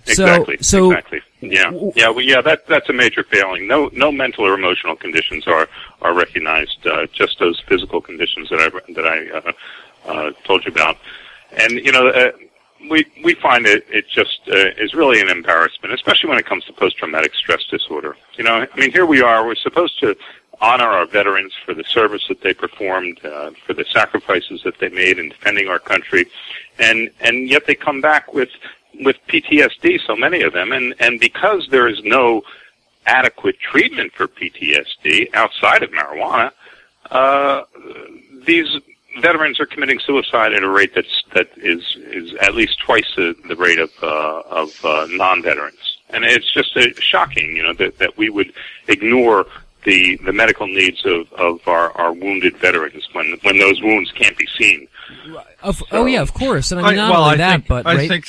[0.05, 1.21] So exactly so exactly.
[1.41, 3.67] Yeah yeah well, yeah that that's a major failing.
[3.67, 5.69] No no mental or emotional conditions are
[6.03, 9.53] are recognized uh, just those physical conditions that I that I uh,
[10.11, 10.97] uh, told you about.
[11.53, 12.31] And you know uh,
[12.91, 16.65] we we find it it just uh, is really an embarrassment especially when it comes
[16.65, 18.17] to post traumatic stress disorder.
[18.37, 20.17] You know I mean here we are we're supposed to
[20.61, 24.89] honor our veterans for the service that they performed uh, for the sacrifices that they
[24.89, 26.27] made in defending our country.
[26.79, 28.51] And and yet they come back with
[29.01, 32.43] with PTSD, so many of them, and and because there is no
[33.07, 36.51] adequate treatment for PTSD outside of marijuana,
[37.11, 37.63] uh,
[38.45, 38.69] these
[39.21, 43.35] veterans are committing suicide at a rate that's that is is at least twice the,
[43.49, 47.99] the rate of uh, of uh, non-veterans, and it's just uh, shocking, you know, that
[47.99, 48.53] that we would
[48.87, 49.47] ignore
[49.85, 54.37] the the medical needs of of our, our wounded veterans when when those wounds can't
[54.37, 54.87] be seen.
[55.63, 56.71] of, oh yeah of course.
[56.73, 58.27] And I mean not well, only I that think, but I right think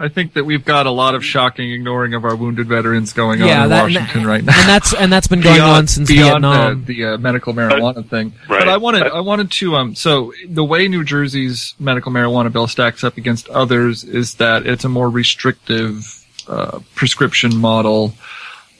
[0.00, 3.40] I think that we've got a lot of shocking ignoring of our wounded veterans going
[3.40, 4.58] yeah on in that, Washington and, right now.
[4.58, 7.52] and that's and that's been going beyond, on since beyond Vietnam the, the uh, medical
[7.52, 8.32] marijuana thing.
[8.48, 8.60] right.
[8.60, 12.68] But I wanted I wanted to um so the way New Jersey's medical marijuana bill
[12.68, 18.14] stacks up against others is that it's a more restrictive uh, prescription model.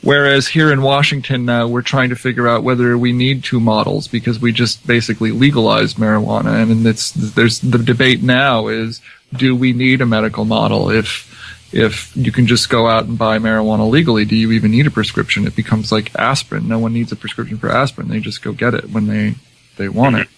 [0.00, 4.06] Whereas here in Washington now, we're trying to figure out whether we need two models
[4.06, 9.00] because we just basically legalized marijuana, and it's there's the debate now is
[9.32, 11.28] do we need a medical model if
[11.72, 14.90] if you can just go out and buy marijuana legally, do you even need a
[14.90, 15.46] prescription?
[15.46, 16.66] It becomes like aspirin.
[16.66, 18.08] No one needs a prescription for aspirin.
[18.08, 19.34] They just go get it when they
[19.76, 20.28] they want it.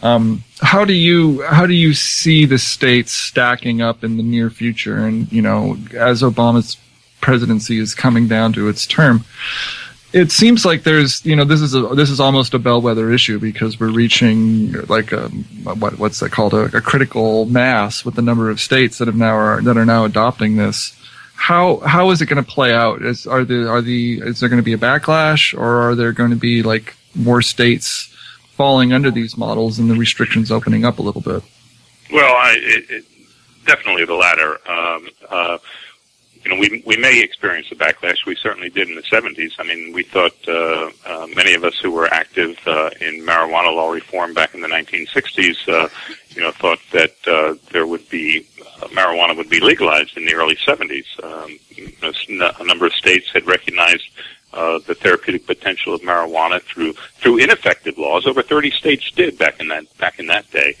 [0.00, 4.48] Um, how do you how do you see the states stacking up in the near
[4.48, 4.96] future?
[5.06, 6.76] And you know, as Obama's
[7.20, 9.24] presidency is coming down to its term,
[10.12, 13.38] it seems like there's you know this is a this is almost a bellwether issue
[13.38, 18.22] because we're reaching like a what what's that called a, a critical mass with the
[18.22, 20.94] number of states that have now are that are now adopting this.
[21.34, 23.02] How how is it going to play out?
[23.02, 26.12] Is are the are the is there going to be a backlash or are there
[26.12, 28.14] going to be like more states
[28.52, 31.42] falling under these models and the restrictions opening up a little bit?
[32.10, 33.04] Well, I, it, it,
[33.66, 34.58] definitely the latter.
[34.68, 35.58] Um, uh,
[36.44, 38.24] you know, we we may experience a backlash.
[38.26, 39.52] We certainly did in the 70s.
[39.58, 43.74] I mean, we thought uh, uh, many of us who were active uh, in marijuana
[43.74, 45.88] law reform back in the 1960s, uh,
[46.30, 50.34] you know, thought that uh, there would be uh, marijuana would be legalized in the
[50.34, 51.06] early 70s.
[51.22, 51.58] Um,
[52.60, 54.08] a number of states had recognized
[54.52, 58.26] uh, the therapeutic potential of marijuana through through ineffective laws.
[58.26, 60.74] Over 30 states did back in that back in that day.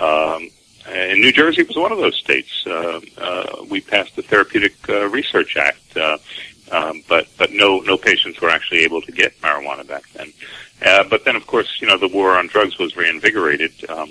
[0.00, 0.50] Um,
[0.94, 2.66] and New Jersey was one of those states.
[2.66, 6.18] Uh, uh, we passed the Therapeutic uh, Research Act, uh,
[6.72, 10.32] um, but but no no patients were actually able to get marijuana back then.
[10.84, 13.72] Uh, but then, of course, you know the war on drugs was reinvigorated.
[13.88, 14.10] Um,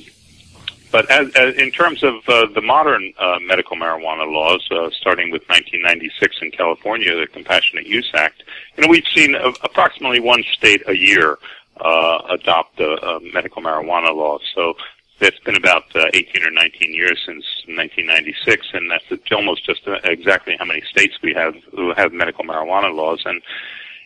[0.91, 5.31] but as, as in terms of uh, the modern uh, medical marijuana laws, uh, starting
[5.31, 8.43] with 1996 in California, the Compassionate Use Act,
[8.77, 11.39] you know we've seen a, approximately one state a year
[11.81, 14.37] uh, adopt a, a medical marijuana law.
[14.53, 14.75] So
[15.23, 19.99] it's been about uh, 18 or 19 years since 1996, and that's almost just uh,
[20.03, 23.23] exactly how many states we have who have medical marijuana laws.
[23.25, 23.41] And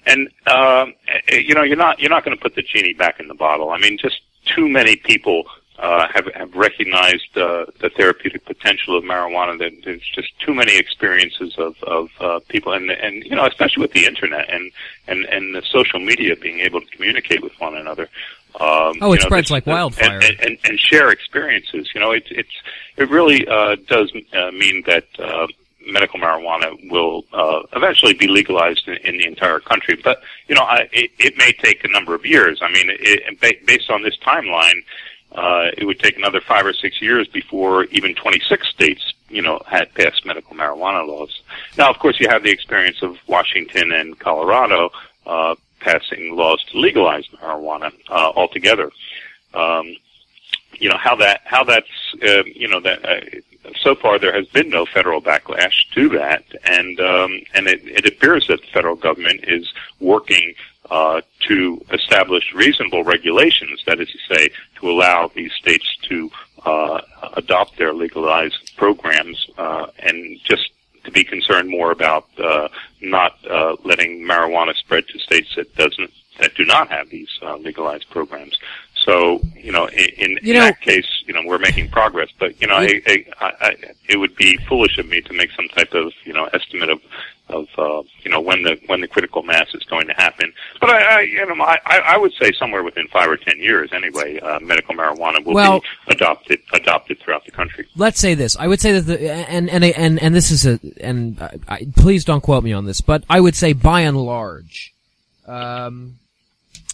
[0.05, 0.85] and uh,
[1.31, 3.69] you know, you're not you're not going to put the genie back in the bottle.
[3.71, 5.43] I mean, just too many people
[5.79, 9.57] uh, have have recognized uh, the therapeutic potential of marijuana.
[9.83, 13.93] There's just too many experiences of of uh, people, and and you know, especially with
[13.93, 14.71] the internet and
[15.07, 18.09] and and the social media, being able to communicate with one another.
[18.59, 20.19] Um, oh, it spreads like wildfire.
[20.19, 21.91] And, and, and, share experiences.
[21.93, 22.49] You know, it, it's
[22.95, 25.45] it really uh, does uh, mean that uh,
[25.85, 29.99] medical marijuana will uh, eventually be legalized in, in, the entire country.
[30.03, 32.59] But you know, I, it, it may take a number of years.
[32.63, 34.83] I mean, it, based on this timeline,
[35.33, 39.61] uh, it would take another five or six years before even 26 states, you know,
[39.67, 41.41] had passed medical marijuana laws.
[41.77, 44.89] Now, of course, you have the experience of Washington and Colorado.
[45.25, 48.91] Uh, passing laws to legalize marijuana uh, altogether.
[49.53, 49.95] Um,
[50.79, 51.87] you know how that how that's
[52.23, 56.43] uh, you know that uh, so far there has been no federal backlash to that,
[56.65, 60.53] and um, and it, it appears that the federal government is working
[60.89, 63.83] uh, to establish reasonable regulations.
[63.85, 66.31] That is to say, to allow these states to
[66.65, 67.01] uh,
[67.33, 70.69] adopt their legalized programs uh, and just
[71.07, 72.67] to be concerned more about uh,
[73.01, 77.55] not uh, letting marijuana spread to states that doesn't that do not have these uh,
[77.55, 78.59] legalized programs.
[78.93, 82.29] So, you know, in, in, you know, that case, you know, we're making progress.
[82.37, 83.75] But you know, I, I, I,
[84.09, 86.99] it would be foolish of me to make some type of you know estimate of
[87.49, 90.51] of uh, you know when the when the critical mass is going to happen.
[90.79, 93.91] But I, I you know I, I would say somewhere within five or ten years
[93.93, 97.87] anyway, uh, medical marijuana will well, be adopted adopted throughout the country.
[97.95, 98.55] Let's say this.
[98.57, 102.25] I would say that the and and and and this is a and I, please
[102.25, 104.93] don't quote me on this, but I would say by and large.
[105.45, 106.15] Um,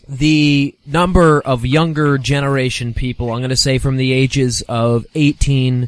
[0.07, 5.87] the number of younger generation people, I'm going to say from the ages of 18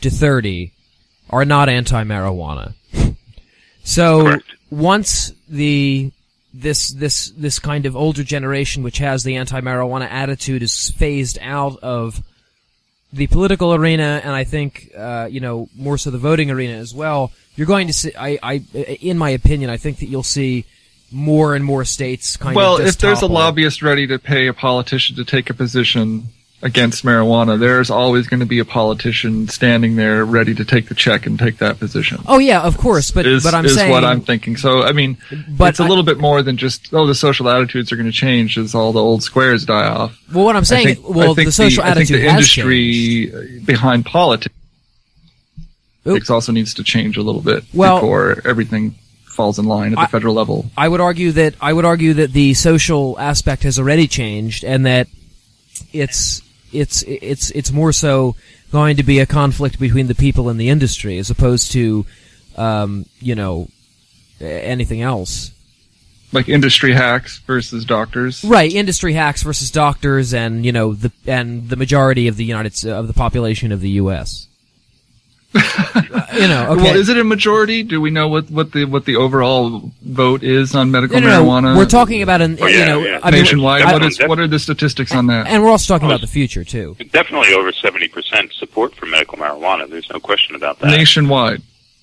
[0.00, 0.72] to 30,
[1.30, 2.74] are not anti-marijuana.
[3.88, 4.44] So Correct.
[4.70, 6.12] once the
[6.52, 11.78] this this this kind of older generation which has the anti-marijuana attitude is phased out
[11.82, 12.22] of
[13.14, 16.94] the political arena and I think uh, you know more so the voting arena as
[16.94, 18.54] well you're going to see I, I
[19.00, 20.66] in my opinion I think that you'll see
[21.10, 23.36] more and more states kind well, of well if there's topple.
[23.36, 26.28] a lobbyist ready to pay a politician to take a position
[26.60, 30.94] against marijuana, there's always going to be a politician standing there ready to take the
[30.94, 32.18] check and take that position.
[32.26, 34.56] Oh yeah, of course, but is, but I'm is saying what I'm thinking.
[34.56, 35.18] So I mean,
[35.48, 38.12] but it's a little bit more than just oh the social attitudes are going to
[38.12, 40.18] change as all the old squares die off.
[40.32, 43.66] Well, what I'm saying, think, well, the social the, attitude I think the industry changed.
[43.66, 44.54] behind politics
[46.06, 46.30] Oop.
[46.30, 50.00] also needs to change a little bit Well, before everything falls in line at the
[50.00, 50.70] I- federal level.
[50.76, 54.86] I would argue that I would argue that the social aspect has already changed, and
[54.86, 55.06] that
[55.92, 58.36] it's it's it's it's more so
[58.70, 62.04] going to be a conflict between the people and the industry as opposed to,
[62.56, 63.68] um, you know,
[64.40, 65.52] anything else.
[66.32, 68.44] Like industry hacks versus doctors.
[68.44, 72.86] Right, industry hacks versus doctors, and you know the and the majority of the United
[72.86, 74.47] of the population of the U.S.
[75.54, 76.82] you know, okay.
[76.82, 77.82] Well, is it a majority?
[77.82, 81.42] Do we know what, what the what the overall vote is on medical no, no,
[81.42, 81.42] no.
[81.42, 81.76] marijuana?
[81.76, 83.20] We're talking about an, Oh, you yeah, know, yeah.
[83.22, 83.84] I mean, nationwide.
[83.84, 85.46] What is what are the statistics on that?
[85.46, 86.96] and we're also talking about oh, the future too.
[87.12, 89.88] Definitely over 70% support for medical marijuana.
[89.88, 90.88] There's no question about that.
[90.88, 91.62] Nationwide.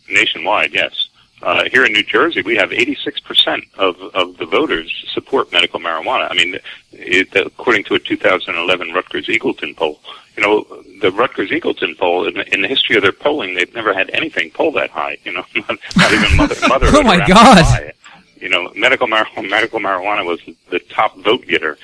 [0.09, 1.04] Nationwide, yes.
[1.45, 6.27] Uh, here in New Jersey, we have 86% of, of the voters support medical marijuana.
[6.31, 6.57] I mean,
[6.91, 9.99] it, according to a 2011 Rutgers Eagleton poll,
[10.35, 10.65] you know,
[11.01, 14.09] the Rutgers Eagleton poll, in the, in the history of their polling, they've never had
[14.09, 15.19] anything poll that high.
[15.23, 16.95] You know, not, not even mother, motherhood.
[16.95, 17.63] Oh, my God.
[17.63, 17.93] high.
[18.37, 21.77] You know, medical mar- medical marijuana was the top vote getter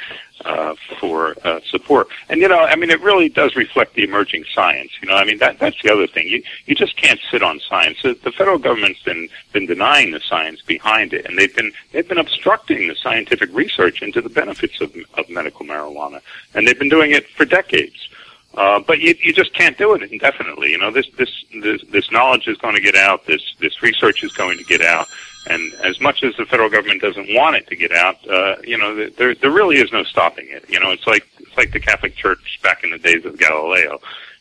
[0.45, 2.07] uh, for uh, support.
[2.29, 4.91] And you know, I mean, it really does reflect the emerging science.
[5.01, 6.27] You know, I mean, that that's the other thing.
[6.27, 8.01] You you just can't sit on science.
[8.01, 12.07] The, the federal government's been been denying the science behind it, and they've been they've
[12.07, 16.21] been obstructing the scientific research into the benefits of of medical marijuana,
[16.53, 18.09] and they've been doing it for decades.
[18.53, 20.71] Uh, but you, you just can't do it indefinitely.
[20.71, 23.25] You know, this, this, this, this knowledge is going to get out.
[23.25, 25.07] This, this research is going to get out.
[25.47, 28.77] And as much as the federal government doesn't want it to get out, uh, you
[28.77, 30.69] know, there, there really is no stopping it.
[30.69, 33.99] You know, it's like, it's like the Catholic Church back in the days of Galileo.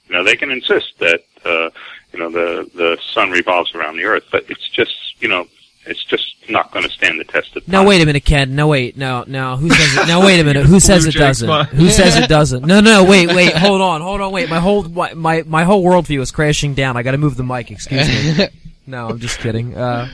[0.09, 1.71] You know, they can insist that, uh,
[2.13, 5.47] you know, the, the sun revolves around the earth, but it's just, you know,
[5.87, 7.73] it's just not going to stand the test of time.
[7.73, 8.55] No, wait a minute, Ken.
[8.55, 9.57] No, wait, no, no.
[9.57, 10.09] Who says it?
[10.09, 10.67] No, wait a minute.
[10.67, 11.67] Who says it doesn't?
[11.69, 12.67] Who says it doesn't?
[12.67, 13.57] No, no, wait, wait.
[13.57, 14.51] Hold on, hold on, wait.
[14.51, 16.99] My whole my my, my whole worldview is crashing down.
[16.99, 17.71] I got to move the mic.
[17.71, 18.49] Excuse me.
[18.87, 19.77] No, I'm just kidding.
[19.77, 20.09] Uh,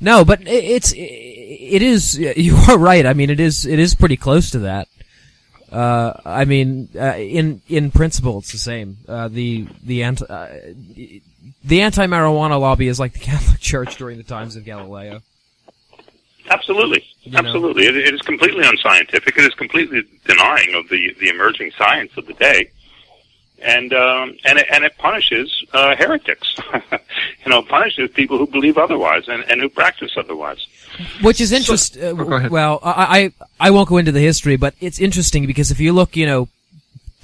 [0.00, 2.18] no, but it's it is.
[2.36, 3.04] You are right.
[3.06, 4.88] I mean, it is it is pretty close to that.
[5.70, 8.98] Uh, I mean, uh, in in principle, it's the same.
[9.06, 10.48] Uh, the the anti uh,
[11.64, 15.20] the anti marijuana lobby is like the Catholic Church during the times of Galileo.
[16.50, 17.84] Absolutely, You absolutely.
[17.84, 19.36] It, it is completely unscientific.
[19.36, 22.70] It is completely denying of the the emerging science of the day,
[23.62, 26.56] and um, and it, and it punishes uh, heretics.
[26.92, 30.66] you know, punishes people who believe otherwise and, and who practice otherwise.
[31.22, 32.02] Which is interesting.
[32.04, 32.50] oh, go ahead.
[32.50, 35.92] well, I, I I won't go into the history, but it's interesting because if you
[35.92, 36.48] look, you know,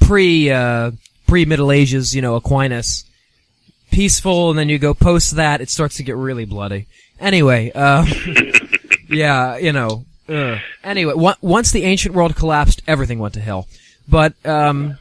[0.00, 0.90] pre uh,
[1.26, 3.04] pre Middle Ages, you know, Aquinas,
[3.90, 6.86] peaceful, and then you go post that, it starts to get really bloody.
[7.20, 8.04] Anyway, uh,
[9.08, 10.04] yeah, you know.
[10.28, 10.58] ugh.
[10.82, 13.68] Anyway, on- once the ancient world collapsed, everything went to hell.
[14.08, 14.98] But um,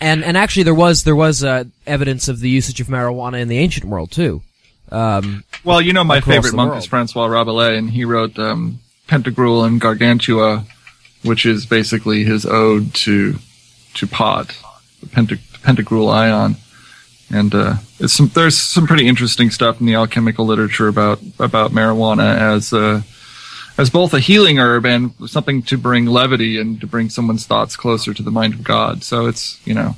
[0.00, 3.48] and and actually, there was there was uh, evidence of the usage of marijuana in
[3.48, 4.42] the ancient world too.
[4.90, 6.82] Um, Well, you know my favorite monk world.
[6.82, 8.80] is Francois Rabelais, and he wrote um,
[9.10, 10.64] and Gargantua,
[11.22, 13.36] which is basically his ode to
[13.94, 14.56] to pot,
[15.00, 16.56] the penta, Pantagruelion.
[17.30, 21.72] And uh, it's some, there's some pretty interesting stuff in the alchemical literature about about
[21.72, 23.02] marijuana as uh,
[23.78, 27.76] as both a healing herb and something to bring levity and to bring someone's thoughts
[27.76, 29.04] closer to the mind of God.
[29.04, 29.96] So it's you know,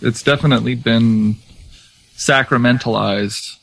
[0.00, 1.36] it's definitely been
[2.16, 3.56] sacramentalized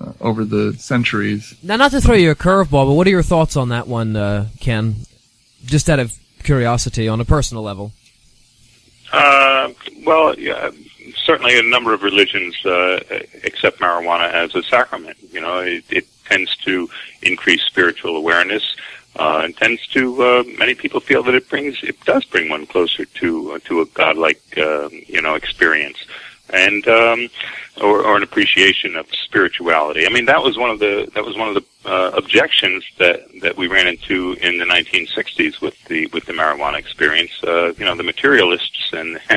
[0.00, 1.54] uh, over the centuries.
[1.62, 4.16] Now, not to throw you a curveball, but what are your thoughts on that one,
[4.16, 4.96] uh, Ken?
[5.64, 7.92] Just out of curiosity, on a personal level.
[9.12, 9.70] Uh,
[10.04, 10.70] well, yeah,
[11.24, 13.00] certainly a number of religions uh,
[13.44, 15.16] accept marijuana as a sacrament.
[15.32, 16.88] You know, it, it tends to
[17.26, 18.76] increase spiritual awareness.
[19.18, 22.66] Uh, and tends to uh, many people feel that it brings it does bring one
[22.66, 26.04] closer to uh, to a godlike uh, you know experience
[26.50, 27.28] and um,
[27.82, 30.06] or, or an appreciation of spirituality.
[30.06, 33.26] I mean that was one of the that was one of the uh, objections that
[33.40, 37.32] that we ran into in the 1960s with the with the marijuana experience.
[37.42, 39.20] Uh, you know the materialists and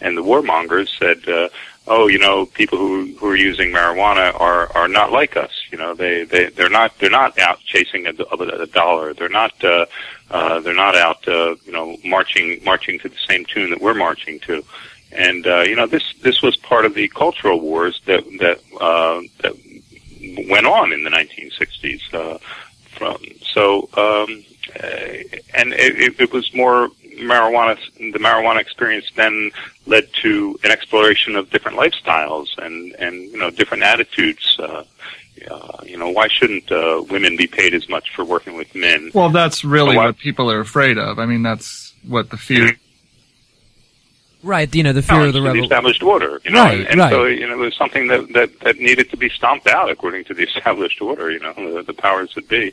[0.00, 1.28] and the warmongers said.
[1.28, 1.48] Uh,
[1.86, 5.52] oh, you know, people who who are using marijuana are are not like us.
[5.70, 9.14] You know, they they they're not they're not out chasing a, a, a dollar.
[9.14, 9.86] They're not uh,
[10.30, 13.94] uh, they're not out uh, you know marching marching to the same tune that we're
[13.94, 14.64] marching to.
[15.12, 19.22] And uh, you know, this this was part of the cultural wars that that uh,
[19.42, 19.54] that
[20.50, 22.12] went on in the 1960s.
[22.12, 22.38] Uh,
[22.96, 24.42] from so um,
[24.82, 27.78] uh, and it, it, it was more marijuana.
[27.98, 29.50] The marijuana experience then
[29.86, 34.56] led to an exploration of different lifestyles and and you know different attitudes.
[34.58, 34.84] Uh,
[35.50, 39.10] uh, you know, why shouldn't uh, women be paid as much for working with men?
[39.14, 41.18] Well, that's really So what- what people are afraid of.
[41.18, 42.76] I mean, that's what the fear.
[44.42, 46.40] Right, you know, the fear of the to the established order.
[46.44, 47.10] You know, Right, and, and right.
[47.10, 50.24] so you know, it was something that, that that needed to be stomped out according
[50.24, 51.30] to the established order.
[51.30, 52.72] You know, the, the powers that be,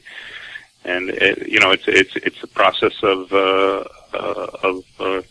[0.85, 3.85] and it, you know, it's it's it's a process of uh,
[4.15, 5.21] of uh,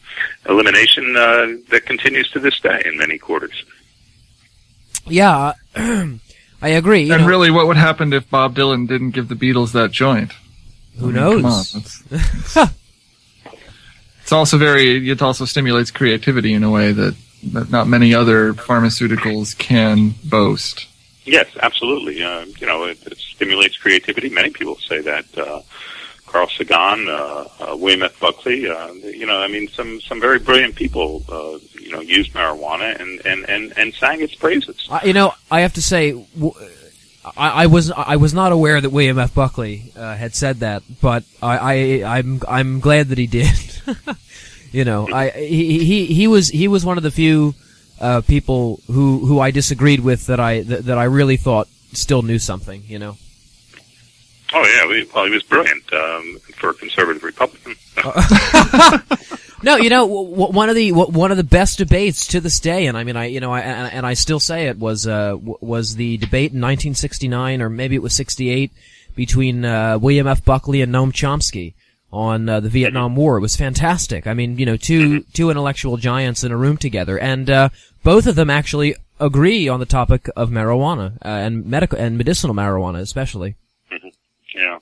[0.49, 3.65] elimination uh, that continues to this day in many quarters.
[5.07, 6.19] Yeah, I
[6.63, 7.11] agree.
[7.11, 10.33] And know, really, what would happen if Bob Dylan didn't give the Beatles that joint?
[10.99, 11.75] who I mean, come on, knows?
[11.75, 12.75] it's, it's-
[14.23, 15.11] it's also very.
[15.11, 17.17] It also stimulates creativity in a way that
[17.53, 20.87] that not many other pharmaceuticals can boast.
[21.25, 22.23] Yes, absolutely.
[22.23, 24.29] Uh, you know, it, it stimulates creativity.
[24.29, 25.25] Many people say that.
[25.37, 25.63] Uh,
[26.33, 28.19] Carl Sagan, uh, uh, William F.
[28.19, 32.33] Buckley, uh, you know, I mean, some some very brilliant people, uh, you know, used
[32.33, 34.89] marijuana and and and and sang its praises.
[35.05, 36.55] You know, I have to say, w-
[37.37, 39.35] I, I was I was not aware that William F.
[39.35, 43.53] Buckley uh, had said that, but I, I I'm I'm glad that he did.
[44.73, 47.55] you know, I he, he he was he was one of the few
[48.01, 52.23] uh, people who who I disagreed with that I that, that I really thought still
[52.23, 52.85] knew something.
[52.87, 53.17] You know.
[54.55, 57.75] Oh yeah, we, well, he was brilliant um, for a conservative Republican.
[59.65, 62.41] No, you know, w- w- one of the w- one of the best debates to
[62.41, 65.07] this day, and I mean, I you know, I, and, I still say it was
[65.07, 68.73] uh, w- was the debate in 1969 or maybe it was 68
[69.15, 70.45] between uh, William F.
[70.45, 71.75] Buckley and Noam Chomsky
[72.13, 73.37] on uh, the Vietnam War.
[73.37, 74.27] It was fantastic.
[74.27, 77.69] I mean, you know, two two intellectual giants in a room together, and uh,
[78.03, 82.55] both of them actually agree on the topic of marijuana uh, and medical and medicinal
[82.55, 83.55] marijuana, especially.
[84.55, 84.79] Yeah,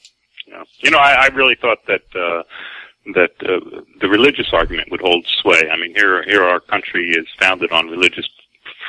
[0.46, 0.64] yeah.
[0.80, 2.42] You know, I, I really thought that uh,
[3.14, 5.68] that uh, the religious argument would hold sway.
[5.70, 8.28] I mean, here here our country is founded on religious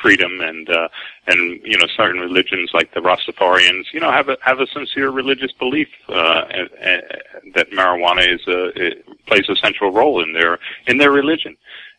[0.02, 0.88] freedom, and uh,
[1.28, 5.10] and you know, certain religions like the Rastafarians, you know, have a have a sincere
[5.10, 7.02] religious belief uh, uh,
[7.56, 11.56] that marijuana is a it plays a central role in their in their religion.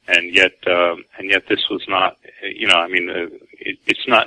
[0.08, 2.16] And yet, um, and yet, this was not.
[2.42, 3.28] You know, I mean, uh,
[3.60, 4.26] it, it's not.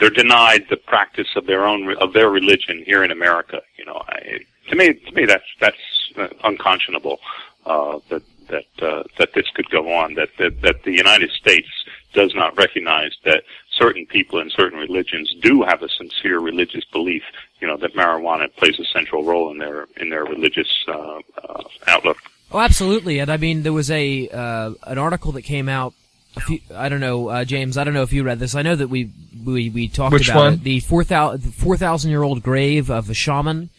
[0.00, 3.60] They're denied the practice of their own of their religion here in America.
[3.76, 4.40] You know, I,
[4.70, 5.76] to me, to me, that's that's
[6.16, 7.20] uh, unconscionable
[7.66, 10.14] uh, that that uh, that this could go on.
[10.14, 11.68] That, that that the United States
[12.12, 17.22] does not recognize that certain people in certain religions do have a sincere religious belief.
[17.60, 21.62] You know that marijuana plays a central role in their in their religious uh, uh,
[21.86, 22.18] outlook.
[22.52, 23.20] Oh, absolutely.
[23.20, 25.94] And I mean, there was a uh, an article that came out.
[26.36, 27.76] A few, I don't know, uh, James.
[27.76, 28.54] I don't know if you read this.
[28.54, 29.10] I know that we
[29.44, 30.52] we, we talked Which about one?
[30.54, 30.62] it.
[30.62, 33.70] The four thousand four thousand year old grave of a shaman.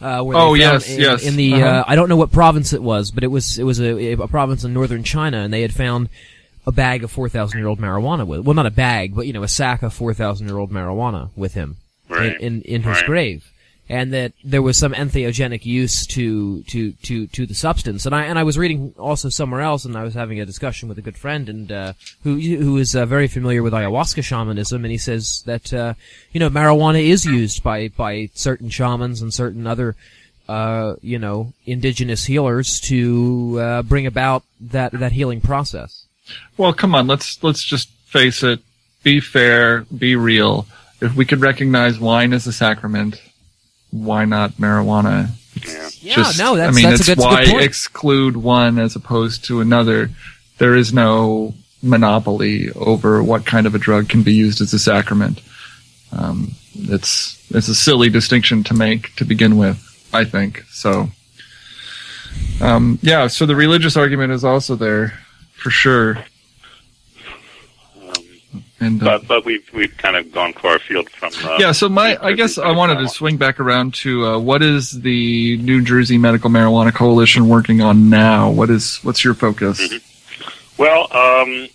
[0.00, 1.26] Uh, where Oh, they found yes, in, yes.
[1.26, 1.66] In the Uh-huh.
[1.66, 4.28] uh, I don't know what province it was, but it was it was a, a
[4.28, 6.10] province in northern China, and they had found
[6.66, 8.40] a bag of four thousand year old marijuana with.
[8.40, 11.30] Well, not a bag, but you know, a sack of four thousand year old marijuana
[11.34, 11.76] with him
[12.10, 12.38] Right.
[12.40, 13.06] in, in in his Right.
[13.06, 13.50] grave,
[13.88, 18.04] and that there was some entheogenic use to to to to the substance.
[18.04, 20.88] And I and I was reading also somewhere else, and I was having a discussion
[20.88, 21.92] with a good friend, and uh,
[22.24, 25.94] who who is uh, very familiar with ayahuasca shamanism, and he says that uh,
[26.32, 29.94] you know marijuana is used by by certain shamans and certain other.
[30.48, 36.06] Uh, you know, indigenous healers to uh, bring about that that healing process.
[36.56, 38.60] Well, come on, let's let's just face it.
[39.02, 40.68] Be fair, be real.
[41.00, 43.20] If we could recognize wine as a sacrament,
[43.90, 45.28] why not marijuana?
[45.66, 45.88] Yeah.
[46.00, 47.64] Yeah, Just- no, that's I mean, that's it's a good, that's a why good point.
[47.64, 50.10] exclude one as opposed to another.
[50.58, 54.78] There is no monopoly over what kind of a drug can be used as a
[54.78, 55.40] sacrament.
[56.12, 59.82] Um, it's it's a silly distinction to make to begin with.
[60.12, 61.08] I think so.
[62.60, 65.18] Um, yeah, so the religious argument is also there
[65.54, 66.18] for sure.
[68.78, 71.32] And uh, but but we've we've kind of gone far afield from.
[71.42, 74.62] Uh, yeah, so my I guess I wanted to swing back around to uh, what
[74.62, 78.50] is the New Jersey Medical Marijuana Coalition working on now?
[78.50, 79.80] What is what's your focus?
[80.76, 81.68] Well, um,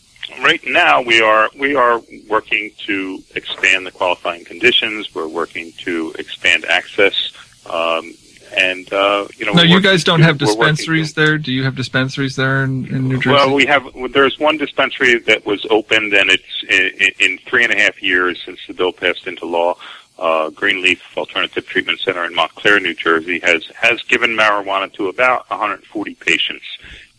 [0.43, 5.13] right now we are we are working to expand the qualifying conditions.
[5.13, 7.33] We're working to expand access,
[7.67, 8.13] um,
[8.57, 9.53] and uh, you know.
[9.53, 11.37] No, you guys don't to- have we're working to- dispensaries there.
[11.37, 13.29] Do you have dispensaries there in, in New Jersey?
[13.35, 13.83] Well, we have.
[14.11, 18.41] There's one dispensary that was opened, and it's in, in three and a half years
[18.45, 19.75] since the bill passed into law.
[20.19, 25.49] Uh, Greenleaf Alternative Treatment Center in Montclair, New Jersey, has has given marijuana to about
[25.49, 26.65] 140 patients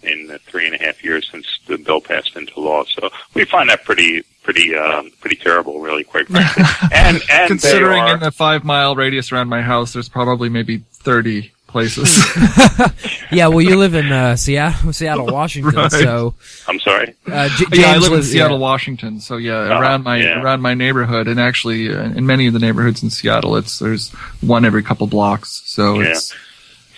[0.02, 2.84] in the three and a half years since the bill passed into law.
[2.84, 6.64] So we find that pretty pretty um, pretty terrible, really, quite frankly.
[6.92, 10.48] and and Considering they are, in a five mile radius around my house, there's probably
[10.48, 12.24] maybe 30 places.
[13.30, 15.90] Yeah, well, you live in uh, Seattle, Seattle, Washington, Right.
[15.90, 16.34] so
[16.68, 17.14] I'm sorry.
[17.26, 18.62] uh, J- yeah, I James live in Seattle, yeah.
[18.62, 19.20] Washington.
[19.20, 20.42] So yeah, Uh-huh, around my yeah.
[20.42, 24.10] around my neighborhood, and actually uh, in many of the neighborhoods in Seattle, it's there's
[24.42, 25.62] one every couple blocks.
[25.64, 26.08] So Yeah.
[26.10, 26.34] it's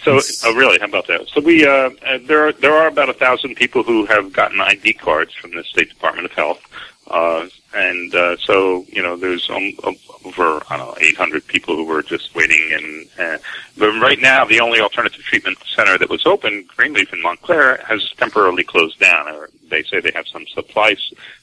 [0.04, 0.78] So, oh, really?
[0.78, 1.28] How about that?
[1.28, 4.60] So we uh, uh, there are there are about a thousand people who have gotten
[4.60, 6.60] ID cards from the State Department of Health,
[7.06, 9.96] uh, and uh, so you know there's um, um,
[10.26, 12.70] over I don't know 800 people who were just waiting.
[12.74, 13.38] And uh,
[13.78, 18.12] but right now, the only alternative treatment center that was open, Greenleaf in Montclair, has
[18.18, 19.28] temporarily closed down.
[19.28, 20.96] Or they say they have some supply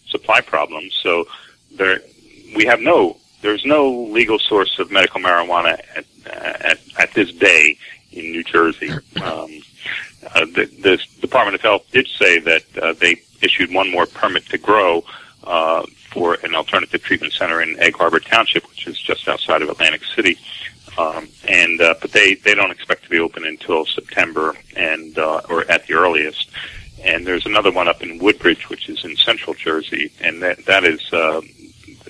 [0.06, 0.94] supply problems.
[1.02, 1.26] So
[1.72, 2.02] there
[2.56, 7.76] we have no there's no legal source of medical marijuana at at, at this day
[8.12, 8.92] in New Jersey.
[8.92, 9.62] Um,
[10.36, 14.46] uh, the, the Department of Health did say that uh, they issued one more permit
[14.48, 15.04] to grow
[15.44, 19.70] uh, for an alternative treatment center in Egg Harbor Township, which is just outside of
[19.70, 20.38] Atlantic City.
[20.98, 25.42] Um, and uh, but they they don't expect to be open until September and uh,
[25.50, 26.50] or at the earliest.
[27.04, 30.84] And there's another one up in Woodbridge, which is in Central Jersey, and that that
[30.84, 31.42] is uh,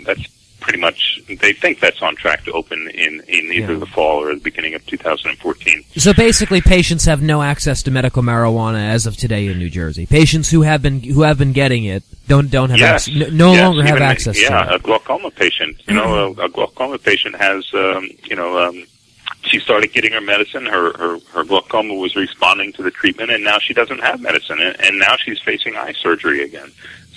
[0.03, 0.27] that's
[0.61, 3.79] pretty much they think that's on track to open in in either Yeah.
[3.79, 5.83] the fall or the beginning of 2014.
[5.97, 10.05] So basically, patients have no access to medical marijuana as of today in New Jersey.
[10.05, 13.07] Patients who have been who have been getting it don't don't have Yes.
[13.09, 14.75] access, no, no Yes, longer have even, access Yeah, to it.
[14.75, 15.77] a glaucoma patient.
[15.87, 18.83] You know, a, a glaucoma patient has, um, you know, um,
[19.43, 20.65] she started getting her medicine.
[20.67, 24.59] Her, her her glaucoma was responding to the treatment, and now she doesn't have medicine,
[24.59, 26.71] and, and now she's facing eye surgery again.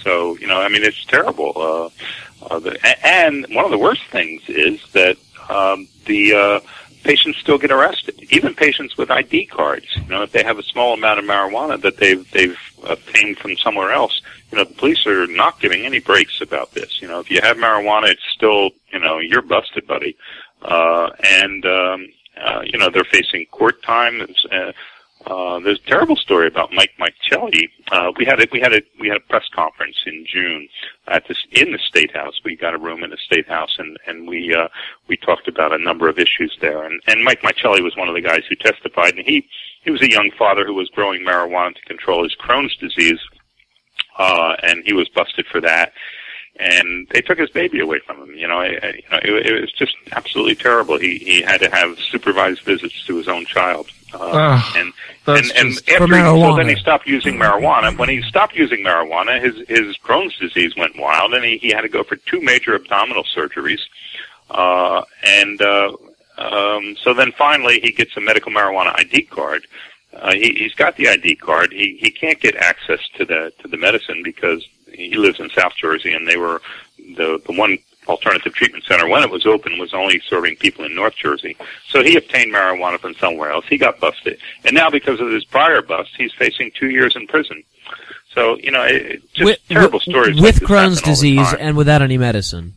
[0.05, 1.53] So, you know, I mean, it's terrible.
[1.57, 5.17] Uh, uh, the, and one of the worst things is that
[5.49, 6.61] um, the uh,
[7.03, 8.23] patients still get arrested.
[8.31, 9.87] Even patients with ID cards.
[9.97, 13.57] You know, if they have a small amount of marijuana that they've they've obtained from
[13.57, 14.21] somewhere else,
[14.53, 17.01] you know, the police are not giving any breaks about this.
[17.01, 20.17] You know, if you have marijuana, it's still, you know, you're busted, buddy.
[20.63, 22.09] Uh, and um,
[22.43, 24.27] uh, you know, they're facing court time.
[24.51, 24.73] Uh,
[25.27, 27.70] uh, there's a terrible story about Mike Michelli.
[27.91, 30.68] Uh, we had a, we had a we had a press conference in June
[31.09, 32.35] at this in the state house.
[32.45, 34.68] We got a room in the state house, and and we uh,
[35.09, 36.85] we talked about a number of issues there.
[36.85, 39.47] And and Mike Michelli was one of the guys who testified, and he
[39.83, 43.20] he was a young father who was growing marijuana to control his Crohn's disease,
[44.18, 45.93] uh, and he was busted for that.
[46.57, 48.37] And they took his baby away from him.
[48.37, 50.99] You know, I, I, you know, it, it was just absolutely terrible.
[50.99, 53.91] He he had to have supervised visits to his own child.
[54.15, 54.93] Uh, Ugh, and
[55.27, 57.97] and, and after he, so then he stopped using marijuana.
[57.99, 61.81] When he stopped using marijuana, his his Crohn's disease went wild, and he, he had
[61.81, 63.81] to go for two major abdominal surgeries.
[64.51, 65.97] Uh, and uh,
[66.39, 69.67] um, so then finally, he gets a medical marijuana ID card.
[70.12, 71.73] Uh, he, he's got the ID card.
[71.73, 75.75] He he can't get access to the to the medicine because he lives in South
[75.77, 76.61] Jersey, and they were
[77.17, 80.95] the the one alternative treatment center when it was open was only serving people in
[80.95, 81.57] North Jersey.
[81.89, 83.67] So he obtained marijuana from somewhere else.
[83.67, 87.27] He got busted, and now because of his prior bust, he's facing two years in
[87.27, 87.63] prison.
[88.35, 91.37] So you know, it, just with, terrible with- stories with this Crohn's happen all the
[91.37, 92.75] disease and without any medicine.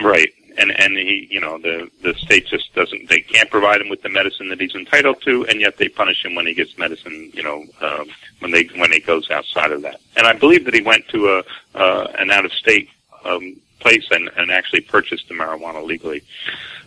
[0.00, 0.30] Right.
[0.56, 3.08] And and he, you know, the the state just doesn't.
[3.08, 6.24] They can't provide him with the medicine that he's entitled to, and yet they punish
[6.24, 7.32] him when he gets medicine.
[7.34, 8.06] You know, um,
[8.38, 10.00] when they when he goes outside of that.
[10.16, 11.42] And I believe that he went to a
[11.76, 12.88] uh, an out of state
[13.24, 16.20] um, place and and actually purchased the marijuana legally.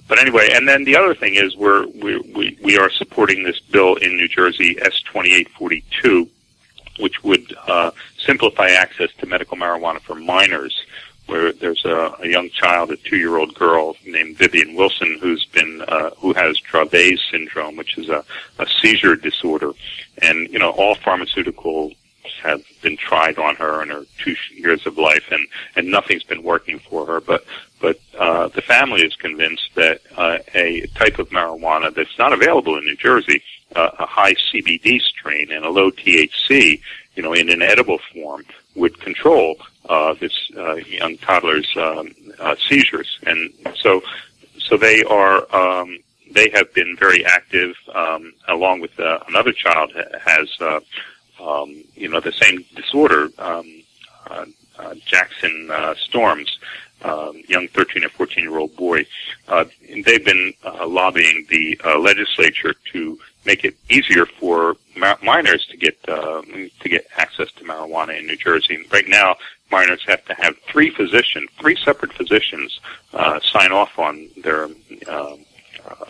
[0.07, 3.59] But anyway, and then the other thing is we're we we we are supporting this
[3.59, 6.27] bill in New Jersey S twenty eight forty two,
[7.03, 10.75] which would uh, simplify access to medical marijuana for minors
[11.27, 16.09] where there's a, a young child, a two-year-old girl named Vivian Wilson, who's been uh,
[16.21, 18.23] who has Dravet syndrome, which is a,
[18.59, 19.71] a seizure disorder,
[20.21, 21.96] and you know all pharmaceuticals
[22.41, 26.43] have been tried on her in her two years of life, and and nothing's been
[26.43, 27.21] working for her.
[27.21, 27.45] But
[27.79, 32.77] but uh, the family is convinced that uh, a type of marijuana that's not available
[32.77, 33.41] in New Jersey,
[33.75, 36.81] uh, a high CBD strain and a low THC,
[37.15, 38.43] you know, in an edible form,
[38.75, 39.55] would control
[39.89, 44.01] uh, this uh, young toddler's um, uh, seizures, and so
[44.59, 45.97] so they are um,
[46.31, 50.79] they have been very active, um, along with uh, another child has uh,
[51.41, 53.83] um, you know the same disorder, um,
[54.29, 54.45] uh,
[54.79, 56.57] uh, Jackson uh, Storms.
[57.03, 59.05] Um, young 13 or 14 year old boy.
[59.47, 65.15] Uh, and they've been uh, lobbying the uh, legislature to make it easier for ma-
[65.21, 68.83] minors to get uh, to get access to marijuana in New Jersey.
[68.91, 69.35] Right now,
[69.71, 72.79] minors have to have three physicians, three separate physicians,
[73.13, 74.65] uh, sign off on their
[75.07, 75.39] um,
[75.87, 76.05] uh,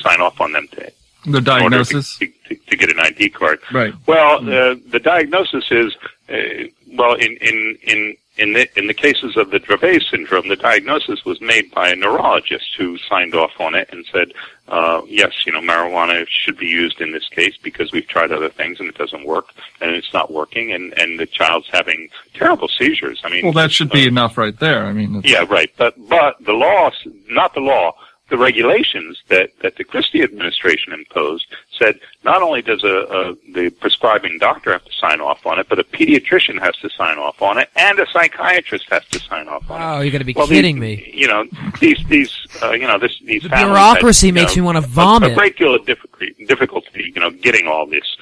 [0.00, 0.92] sign off on them to
[1.26, 2.18] The diagnosis.
[2.18, 3.60] to, to, to get an ID card.
[3.72, 3.94] Right.
[4.06, 5.96] Well, uh, the diagnosis is
[6.28, 10.56] uh, well in in in in the in the cases of the Dravet syndrome, the
[10.56, 14.32] diagnosis was made by a neurologist who signed off on it and said,
[14.68, 18.48] uh, yes, you know, marijuana should be used in this case because we've tried other
[18.48, 22.68] things and it doesn't work and it's not working and and the child's having terrible
[22.68, 23.20] seizures.
[23.24, 24.86] I mean, Well, that should be uh, enough right there.
[24.86, 25.70] I mean, yeah, right.
[25.76, 26.90] But but the law,
[27.28, 27.94] not the law,
[28.30, 33.70] the regulations that that the Christie administration imposed said not only does a, a the
[33.70, 37.42] prescribing doctor have to sign off on it, but a pediatrician has to sign off
[37.42, 39.84] on it, and a psychiatrist has to sign off on it.
[39.84, 41.12] Oh, you're going to be Well, kidding these, me.
[41.14, 41.44] You know,
[41.80, 44.84] these these uh, you know this these The bureaucracy had, makes know, me want to
[44.84, 45.32] a- vomit.
[45.32, 48.16] A, great deal of difficulty, difficulty, you know, getting all this,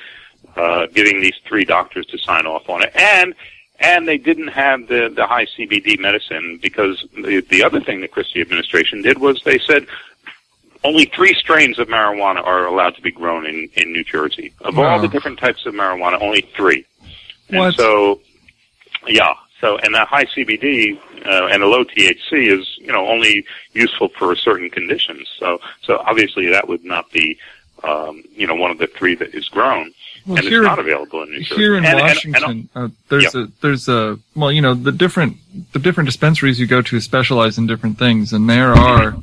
[0.57, 3.35] uh, getting these three doctors to sign off on it, and
[3.81, 8.09] and they didn't have the the high CBD medicine because the the other thing the
[8.09, 9.87] Christie administration did was they said
[10.85, 14.53] only three strains of marijuana are allowed to be grown in, in New Jersey.
[14.61, 14.85] Of Wow.
[14.91, 16.87] all the different types of marijuana, only three.
[17.49, 17.75] And What?
[17.75, 18.21] so,
[19.07, 19.35] yeah.
[19.61, 24.09] So, and that high CBD uh, and a low THC is, you know, only useful
[24.09, 25.29] for certain conditions.
[25.37, 27.39] So, so obviously that would not be,
[27.83, 29.93] um, you know, one of the three that is grown,
[30.29, 31.55] Well, and here- it's not available in New Jersey.
[31.61, 32.03] Here in And- and- and-
[32.35, 35.37] Washington, uh, there's a there's a well, you know, the different
[35.73, 39.17] the different dispensaries you go to specialize in different things, and there are,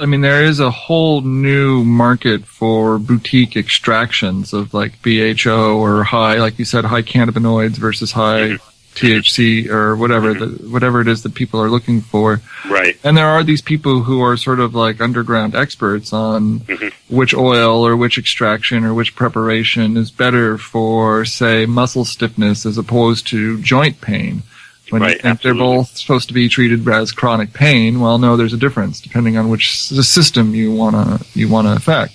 [0.00, 6.02] I mean, there is a whole new market for boutique extractions of like BHO or
[6.04, 8.60] high, like you said, high cannabinoids versus high Mhm.
[8.98, 12.40] THC or whatever the, whatever it is that people are looking for.
[12.68, 12.96] right.
[13.04, 16.92] And there are these people who are sort of like underground experts on Mhm.
[17.08, 22.76] which oil or which extraction or which preparation is better for, say, muscle stiffness as
[22.78, 24.42] opposed to joint pain.
[24.90, 28.38] When you Right, think they're both supposed to be treated as chronic pain, well, no,
[28.38, 32.14] there's a difference depending on which s- system you wanna you wanna affect.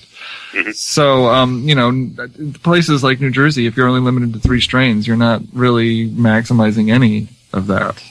[0.54, 0.76] Mhm.
[0.76, 2.10] So, um, you know,
[2.62, 6.92] places like New Jersey, if you're only limited to three strains, you're not really maximizing
[6.92, 8.02] any of that.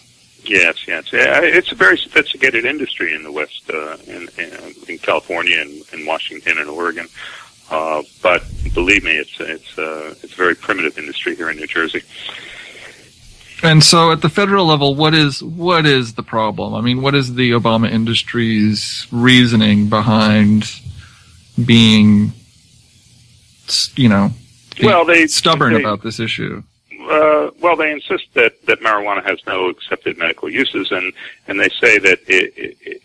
[0.45, 1.05] Yes, yes.
[1.13, 6.05] It's a very sophisticated industry in the West, uh, in, in, in California and, and
[6.05, 7.09] Washington and Oregon.
[7.71, 11.67] Uh, but believe me, it's it's uh, it's a very primitive industry here in New
[11.67, 12.03] Jersey.
[13.63, 16.75] And so at the federal level, what is what is the problem?
[16.75, 20.65] I mean, what is the Obama industry's reasoning behind
[21.65, 22.33] being,
[23.97, 24.31] you know,
[24.83, 26.63] Well, they- stubborn they- about this issue?
[27.11, 31.13] Uh, well, they insist that, that marijuana has no accepted medical uses, and,
[31.49, 33.01] and they say that it, it, it you know,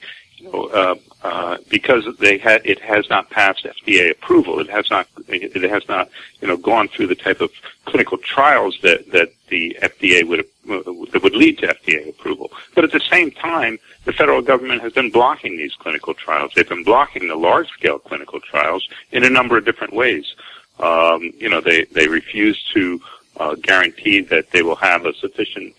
[0.53, 5.69] uh, uh, because they ha- it has not passed FDA approval, it has not it
[5.69, 6.09] has not
[6.41, 7.51] you know gone through the type of
[7.85, 10.81] clinical trials that that the FDA would uh,
[11.11, 12.51] that would lead to FDA approval.
[12.75, 16.51] But at the same time, the federal government has been blocking these clinical trials.
[16.55, 20.35] They've been blocking the large scale clinical trials in a number of different ways.
[20.79, 23.01] Um, you know, they they refuse to
[23.37, 25.73] uh, guarantee that they will have a sufficient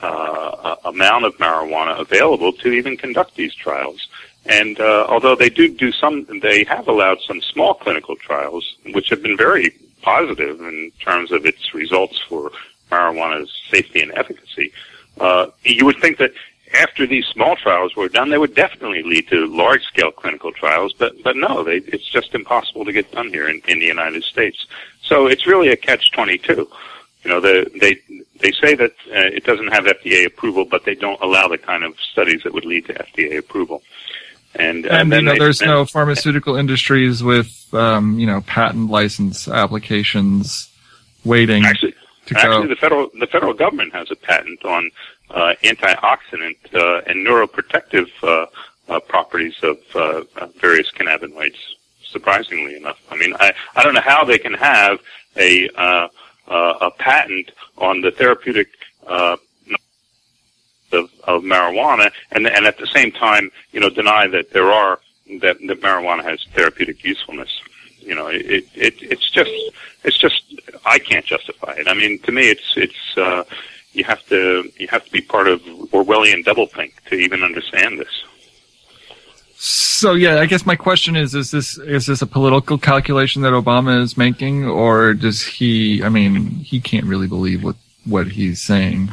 [0.00, 4.08] uh, amount of marijuana available to even conduct these trials.
[4.46, 9.10] And uh, although they do do some, they have allowed some small clinical trials, which
[9.10, 12.50] have been very positive in terms of its results for
[12.90, 14.72] marijuana's safety and efficacy.
[15.20, 16.32] Uh, you would think that
[16.74, 21.22] after these small trials were done, they would definitely lead to large-scale clinical trials, but
[21.22, 24.66] but no, they, it's just impossible to get done here in, in the United States.
[25.02, 26.68] So it's really a catch-22.
[27.24, 28.00] You know, the, they
[28.40, 31.82] they say that uh, it doesn't have FDA approval, but they don't allow the kind
[31.84, 33.82] of studies that would lead to FDA approval.
[34.54, 38.40] And, uh, And, then you know, there's then- no pharmaceutical industries with, um, you know,
[38.42, 40.68] patent license applications
[41.24, 41.94] waiting actually
[42.30, 42.68] actually go.
[42.68, 44.90] the federal the federal government has a patent on
[45.30, 48.46] uh, antioxidant uh, and neuroprotective uh,
[48.88, 51.56] uh, properties of uh, uh, various cannabinoids.
[52.02, 54.98] Surprisingly enough, I mean, I I don't know how they can have
[55.36, 55.68] a
[56.48, 58.68] uh, a patent on the therapeutic.
[59.06, 59.36] Uh,
[60.90, 64.98] of, of marijuana, and and at the same time, you know, deny that there are
[65.40, 67.60] that, that marijuana has therapeutic usefulness.
[67.98, 69.50] You know, it, it it's just
[70.04, 70.42] it's just
[70.86, 71.88] I can't justify it.
[71.88, 73.44] I mean, to me, it's it's uh,
[73.92, 75.60] you have to you have to be part of
[75.92, 78.24] Orwellian doublethink to even understand this.
[79.60, 83.52] So yeah, I guess my question is: Is this is this a political calculation that
[83.52, 86.00] Obama is making, or does he?
[86.04, 89.10] I mean, he can't really believe what what he's saying.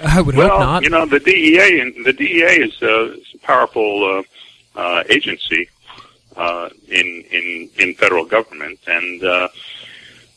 [0.00, 0.82] I would well, hope not.
[0.84, 4.24] you know, the DEA and the DEA is, uh, is a powerful
[4.76, 5.68] uh, uh, agency
[6.36, 9.48] uh, in in in federal government, and uh,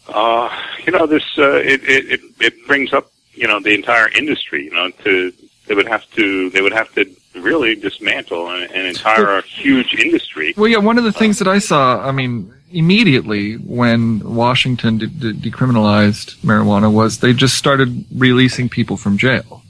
[0.10, 0.50] uh,
[0.84, 4.66] you know, this uh, it, it it it brings up you know the entire industry.
[4.66, 5.32] You know, to
[5.68, 7.06] they would have to they would have to
[7.42, 10.54] really dismantle an, an entire huge industry.
[10.58, 15.08] Well, yeah, one of the things that I saw, I mean, immediately when Washington de-
[15.08, 19.64] de- decriminalized marijuana was they just started releasing people from jail.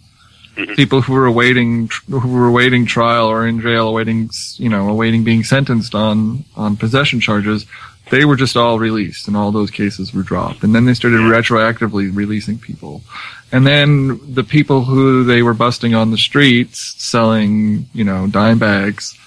[0.56, 0.76] Mhm.
[0.76, 5.24] People who were awaiting who were awaiting trial or in jail awaiting you know awaiting
[5.24, 7.68] being sentenced on on possession charges,
[8.10, 10.64] they were just all released and all those cases were dropped.
[10.64, 13.04] And then they started retroactively releasing people.
[13.52, 18.60] And then the people who they were busting on the streets selling, you know, dime
[18.60, 19.18] bags,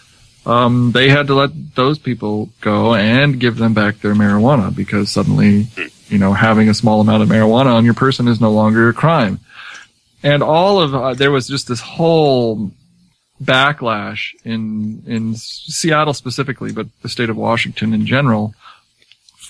[0.46, 5.10] um, they had to let those people go and give them back their marijuana because
[5.10, 5.66] suddenly,
[6.08, 8.94] you know, having a small amount of marijuana on your person is no longer a
[8.94, 9.40] crime.
[10.22, 12.70] And all of, uh, there was just this whole
[13.42, 18.54] backlash in, in Seattle specifically, but the state of Washington in general,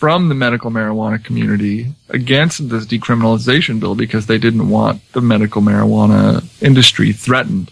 [0.00, 5.60] from the medical marijuana community against this decriminalization bill because they didn't want the medical
[5.60, 7.70] marijuana industry threatened.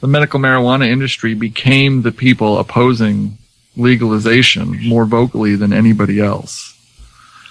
[0.00, 3.36] The medical marijuana industry became the people opposing
[3.76, 6.70] legalization more vocally than anybody else.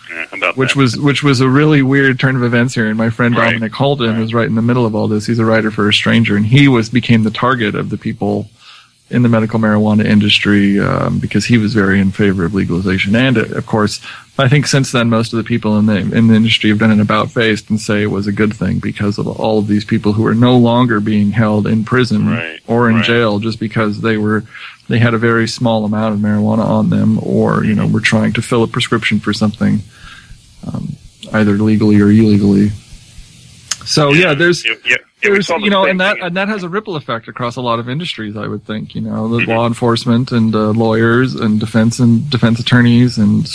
[0.09, 0.25] Yeah,
[0.55, 0.75] which that?
[0.75, 2.87] was which was a really weird turn of events here.
[2.87, 3.51] And my friend Right.
[3.53, 4.19] Dominic Holden Right.
[4.19, 5.27] was right in the middle of all this.
[5.27, 8.49] He's a writer for a stranger, and he was became the target of the people
[9.12, 13.16] in the medical marijuana industry um, because he was very in favor of legalization.
[13.16, 13.99] And uh, of course,
[14.39, 16.91] I think since then most of the people in the in the industry have done
[16.91, 19.86] an about face and say it was a good thing because of all of these
[19.86, 22.59] people who are no longer being held in prison Right.
[22.68, 23.05] or in Right.
[23.05, 24.43] jail just because they were
[24.88, 28.34] they had a very small amount of marijuana on them or you know were trying
[28.34, 29.82] to fill a prescription for something
[30.68, 30.95] um,
[31.34, 32.70] either legally or illegally.
[33.86, 36.24] So Oh, yeah, there's Yeah, yeah, yeah, there's you know, and that thing.
[36.24, 38.36] and that has a ripple effect across a lot of industries.
[38.38, 39.47] I would think you know, the Mhm.
[39.47, 43.47] law enforcement and uh, lawyers and defense and defense attorneys and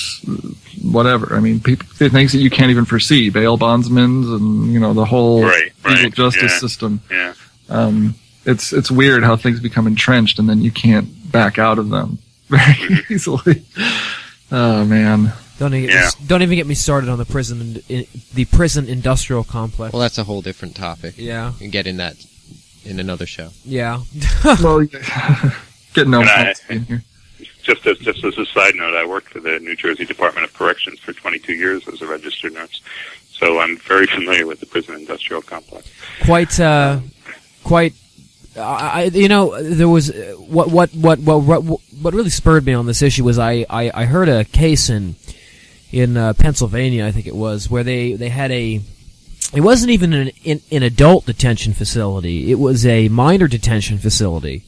[0.82, 1.34] whatever.
[1.34, 5.04] I mean, people things that you can't even foresee, bail bondsmen and you know the
[5.04, 6.58] whole Right, legal right, justice yeah.
[6.58, 7.00] system.
[7.10, 7.32] yeah.
[7.68, 8.14] Um,
[8.44, 12.18] it's it's weird how things become entrenched and then you can't back out of them
[12.48, 13.62] very easily.
[14.52, 15.32] Oh man.
[15.58, 16.10] Don't even, Yeah.
[16.26, 19.92] don't even get me started on the prison in, the prison industrial complex.
[19.92, 21.14] Well, that's a whole different topic.
[21.16, 22.16] yeah, We can get in that
[22.84, 23.50] in another show.
[23.64, 24.02] yeah.
[24.62, 24.80] Well,
[25.94, 27.02] getting no And I- fancy in here.
[27.62, 30.54] Just as just as a side note, I worked for the New Jersey Department of
[30.54, 32.80] Corrections for 22 years as a registered nurse,
[33.32, 35.90] so I'm very familiar with the prison industrial complex.
[36.22, 37.00] quite uh
[37.64, 37.94] quite
[38.56, 42.64] I, I you know there was uh, what what what what what what really spurred
[42.64, 45.16] me on this issue was I I, I heard a case in
[45.92, 48.80] in uh, Pennsylvania I think it was where they they had a
[49.54, 54.64] it wasn't even an, an, an adult detention facility it was a minor detention facility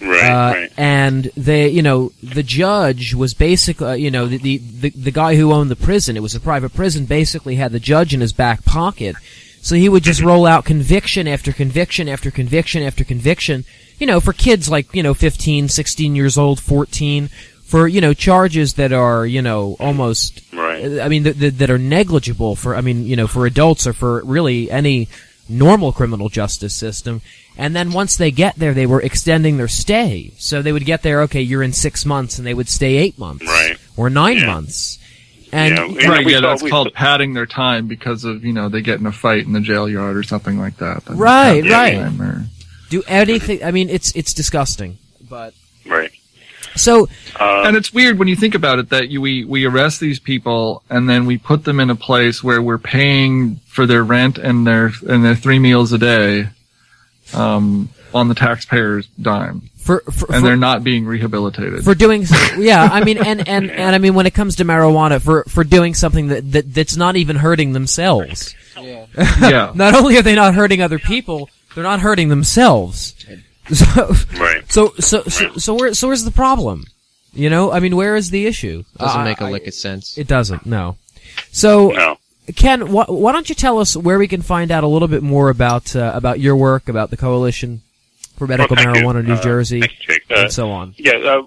[0.00, 0.72] Right, uh, right.
[0.78, 5.10] and they, you know, the judge was basically, uh, you know, the, the the the
[5.10, 6.16] guy who owned the prison.
[6.16, 7.04] It was a private prison.
[7.04, 9.16] Basically, had the judge in his back pocket,
[9.60, 13.66] so he would just roll out conviction after conviction after conviction after conviction.
[13.98, 17.28] You know, for kids like you know 15, 16 years old, 14,
[17.70, 21.00] for you know charges that are you know almost Right.
[21.00, 23.92] I mean, that, that, that are negligible for, I mean, you know, for adults or
[23.92, 25.08] for really any
[25.48, 27.20] normal criminal justice system.
[27.56, 30.32] And then once they get there, they were extending their stay.
[30.38, 33.18] So they would get there, okay, you're in six months, and they would stay eight
[33.18, 33.44] months.
[33.46, 33.76] Right.
[33.96, 34.46] Or nine Yeah.
[34.46, 34.98] months.
[35.52, 38.52] And, Yeah, we- right, yeah, saw- that's called saw- padding their time because of you
[38.52, 41.04] know they get in a fight in the jail yard or something like that.
[41.06, 41.98] Then Right, right.
[42.20, 42.44] or-
[42.90, 44.98] do anything, I mean, it's, it's disgusting.
[45.28, 45.52] But,
[45.86, 46.10] Right.
[46.76, 47.08] So,
[47.38, 50.18] Uh, and it's weird when you think about it that you, we we arrest these
[50.20, 54.38] people and then we put them in a place where we're paying for their rent
[54.38, 56.48] and their and their three meals a day,
[57.34, 61.84] um, on the taxpayer's dime, for, for, and for- they're not being rehabilitated.
[61.84, 62.24] for doing
[62.58, 65.62] yeah i mean and, and and i mean when it comes to marijuana for for
[65.64, 69.06] doing something that, that that's not even hurting themselves Yeah.
[69.40, 73.14] yeah, not only are they not hurting other people they're not hurting themselves
[73.72, 74.64] so right.
[74.72, 76.84] so so so, so where so where's the problem
[77.32, 80.16] you know i mean where is the issue Doesn't Uh, make a lick of sense.
[80.18, 80.96] it doesn't no
[81.52, 82.18] so No.
[82.56, 85.22] ken wh- why don't you tell us where we can find out a little bit
[85.22, 87.82] more about uh, about your work about the coalition
[88.36, 89.02] for medical Well, thank you.
[89.04, 91.42] marijuana in new Uh, jersey you, Uh, and so on Yeah, uh,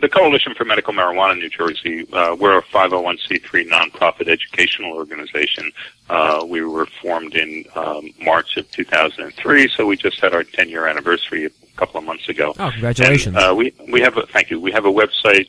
[0.00, 5.72] the Coalition for Medical Marijuana in New Jersey, uh, we're a 501c3 nonprofit educational organization.
[6.08, 10.86] Uh, we were formed in um, March of 2003, so we just had our 10-year
[10.86, 12.52] anniversary a couple of months ago.
[12.58, 14.60] oh congratulations And, uh, we we have a thank you.
[14.60, 15.46] We have a website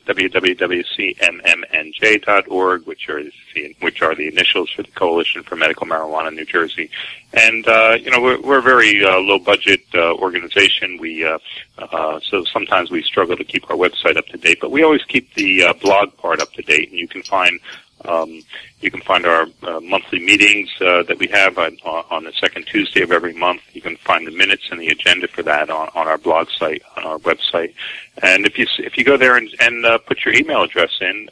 [1.50, 6.36] www.cmmnj.org, which are the, which are the initials for the Coalition for Medical Marijuana in
[6.36, 6.90] New Jersey.
[7.32, 10.98] And uh, you know we're we're a very uh, low budget uh, organization.
[10.98, 11.38] We uh,
[11.78, 15.04] uh, so sometimes we struggle to keep our website up to date, but we always
[15.04, 17.60] keep the uh, blog part up to date, and you can find.
[18.06, 18.42] Um,
[18.80, 22.66] you can find our uh, monthly meetings uh, that we have on, on the second
[22.66, 23.62] Tuesday of every month.
[23.74, 26.82] You can find the minutes and the agenda for that on, on our blog site,
[26.96, 27.74] on our website.
[28.22, 31.28] And if you if you go there and, and uh, put your email address in,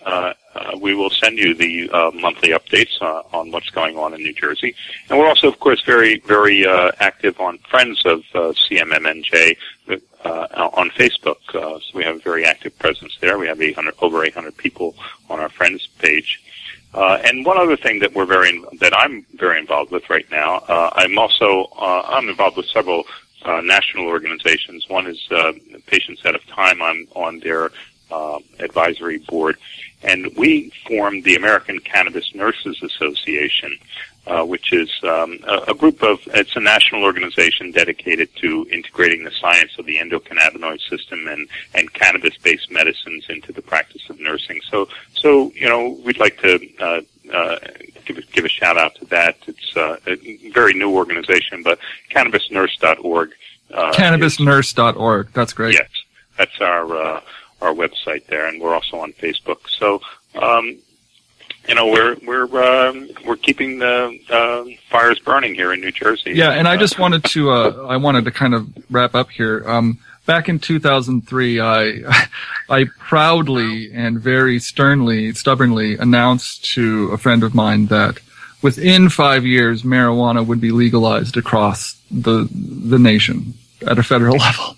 [0.58, 4.20] uh, we will send you the uh, monthly updates uh, on what's going on in
[4.20, 4.74] New Jersey.
[5.08, 9.56] And we're also, of course, very very uh, active on Friends of uh, CMMNJ.
[10.24, 13.38] Uh, on Facebook, so we have a very active presence there.
[13.38, 14.94] We have 800, over 800 people
[15.30, 16.42] on our friends page.
[16.92, 21.16] And one other thing that we're very that I'm very involved with right now, I'm
[21.18, 23.04] also I'm involved with several
[23.46, 24.88] national organizations.
[24.88, 25.26] One is
[25.86, 26.82] Patients Out of Time.
[26.82, 27.70] I'm on their
[28.58, 29.56] advisory board,
[30.02, 33.76] and we formed the American Cannabis Nurses Association,
[34.26, 39.24] uh, which is um, a, a group of it's a national organization dedicated to integrating
[39.24, 44.60] the science of the endocannabinoid system and and cannabis-based medicines into the practice of nursing.
[44.70, 46.60] So so you know we'd like to.
[46.80, 47.00] Uh,
[47.32, 47.58] uh,
[48.06, 49.36] give, a- give a shout out to that.
[49.46, 50.16] It's uh, a
[50.50, 51.78] very new organization, but
[52.10, 53.32] cannabisnurse.org.
[53.70, 55.32] Uh, cannabisnurse.org.
[55.34, 55.74] That's great.
[55.74, 55.90] Yes.
[56.38, 57.20] That's our uh,
[57.60, 59.68] our website there, and we're also on Facebook.
[59.68, 60.00] So,
[60.40, 60.78] um,
[61.68, 66.32] you know, we're we're um, we're keeping the uh, fires burning here in New Jersey.
[66.32, 69.30] Yeah, and I Uh, just wanted to uh, I wanted to kind of wrap up
[69.30, 69.62] here.
[69.66, 72.26] Um, back in 2003, I
[72.70, 78.18] I proudly and very sternly, stubbornly announced to a friend of mine that
[78.62, 83.52] within five years, marijuana would be legalized across the the nation
[83.86, 84.76] at a federal level.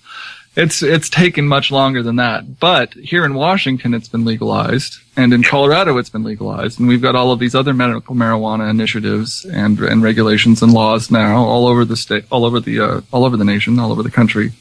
[0.60, 5.32] It's it's taken much longer than that, but here in Washington, it's been legalized, and
[5.32, 9.46] in Colorado, it's been legalized, and we've got all of these other medical marijuana initiatives
[9.46, 13.24] and and regulations and laws now all over the state, all over the uh, all
[13.24, 14.52] over the nation, all over the country,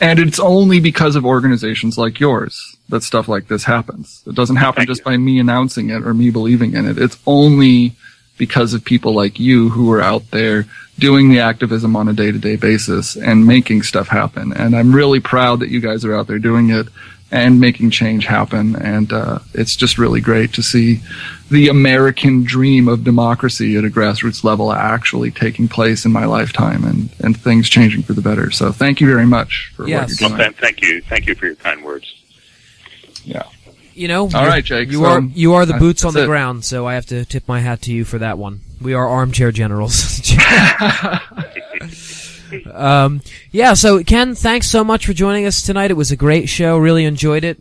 [0.00, 4.22] and it's only because of organizations like yours that stuff like this happens.
[4.28, 5.06] It doesn't happen Thank just you.
[5.06, 6.98] by me announcing it or me believing in it.
[6.98, 7.96] It's only
[8.38, 10.66] because of people like you who are out there
[10.98, 14.52] doing the activism on a day-to-day basis and making stuff happen.
[14.52, 16.88] And I'm really proud that you guys are out there doing it
[17.30, 18.76] and making change happen.
[18.76, 21.00] And uh, it's just really great to see
[21.50, 26.84] the American dream of democracy at a grassroots level actually taking place in my lifetime
[26.84, 28.50] and, and things changing for the better.
[28.50, 30.12] So thank you very much for Yes.
[30.12, 30.40] what you're doing.
[30.40, 32.12] th- thank you, thank you for your kind words.
[33.24, 33.42] Yeah.
[33.94, 36.26] You know, All you're- Jake, You so, are you are the boots on the it.
[36.26, 38.60] ground, so I have to tip my hat to you for that one.
[38.80, 40.20] We are armchair generals.
[42.72, 43.20] um,
[43.50, 43.74] yeah.
[43.74, 45.90] So Ken, thanks so much for joining us tonight.
[45.90, 46.78] It was a great show.
[46.78, 47.58] Really enjoyed it.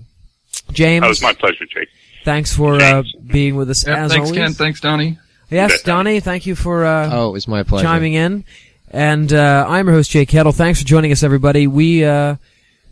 [0.71, 1.89] James, That was my pleasure, Jake.
[2.23, 4.39] thanks for uh, being with us Yeah, as thanks, always.
[4.41, 4.53] Ken.
[4.53, 5.17] Thanks, Donnie.
[5.51, 6.09] Yes, You Donnie.
[6.11, 7.85] Donnie, thank you for uh, Oh, it was my pleasure.
[7.85, 8.45] chiming in.
[8.89, 10.51] And uh, I'm your host, Jake Kettle.
[10.53, 11.67] Thanks for joining us, everybody.
[11.67, 12.37] We uh,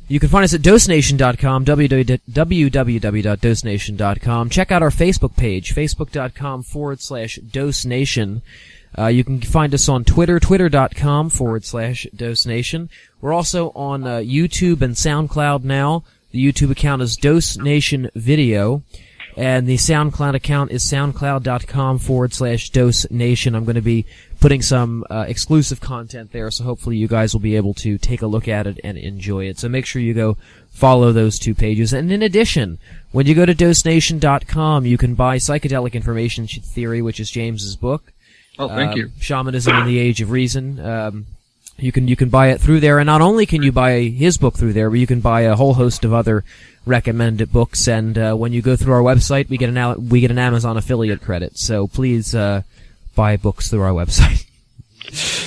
[0.08, 4.50] you can find us at dosenation.com, www.dosenation.com.
[4.50, 8.42] Check out our Facebook page, facebook.com forward slash dosenation.
[8.98, 12.90] Uh, you can find us on Twitter, twitter.com forward slash dosenation.
[13.22, 16.04] We're also on uh, YouTube and SoundCloud now.
[16.32, 18.84] The YouTube account is Dose Nation Video.
[19.36, 23.56] And the SoundCloud account is soundcloud.com forward slash dose nation.
[23.56, 24.06] I'm going to be
[24.44, 28.22] putting some uh, exclusive content there, so hopefully you guys will be able to take
[28.22, 29.58] a look at it and enjoy it.
[29.58, 30.36] So make sure you go
[30.70, 31.94] follow those two pages.
[31.94, 32.78] And in addition,
[33.14, 38.12] when you go to dosenation.com, you can buy Psychedelic Information Theory, which is James's book.
[38.60, 39.12] Oh, thank uh, you.
[39.22, 40.78] Shamanism in the Age of Reason.
[40.78, 41.26] Um,
[41.78, 44.38] you can you can buy it through there, and not only can you buy his
[44.38, 46.44] book through there, but you can buy a whole host of other
[46.86, 47.88] recommended books.
[47.88, 50.76] And uh, when you go through our website, we get an we get an Amazon
[50.76, 51.58] affiliate credit.
[51.58, 52.64] So please uh,
[53.16, 54.46] buy books through our website.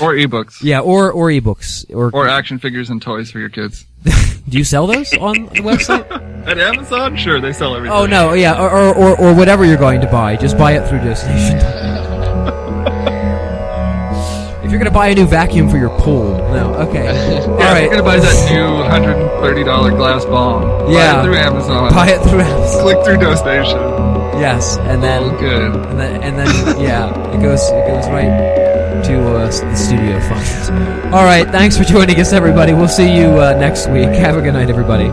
[0.01, 0.63] Or ebooks.
[0.63, 3.85] yeah, or or ebooks, or, Or action figures and toys for your kids.
[4.49, 6.07] do you sell those on the website?
[6.47, 7.17] At Amazon?
[7.17, 7.97] Sure, they sell everything.
[7.97, 10.87] Oh no, yeah, or, or or or whatever you're going to buy, just buy it
[10.89, 11.57] through DoseNation.
[14.65, 17.81] if you're gonna buy a new vacuum for your pool, no, okay, all Yeah, right.
[17.83, 20.93] you're gonna buy that new $130 glass bomb.
[20.93, 21.15] Yeah.
[21.15, 21.91] Buy it through Amazon.
[21.93, 22.83] Buy it through Amazon.
[22.83, 24.16] Click through DoseNation.
[24.41, 25.75] Yes, and then Oh, good.
[25.87, 28.65] and then and then yeah, it goes it goes right
[29.05, 30.71] to uh, the studio funds.
[31.15, 32.73] All right, thanks for joining us, everybody.
[32.75, 34.09] We'll see you uh, next week.
[34.09, 35.09] Have a good night, everybody.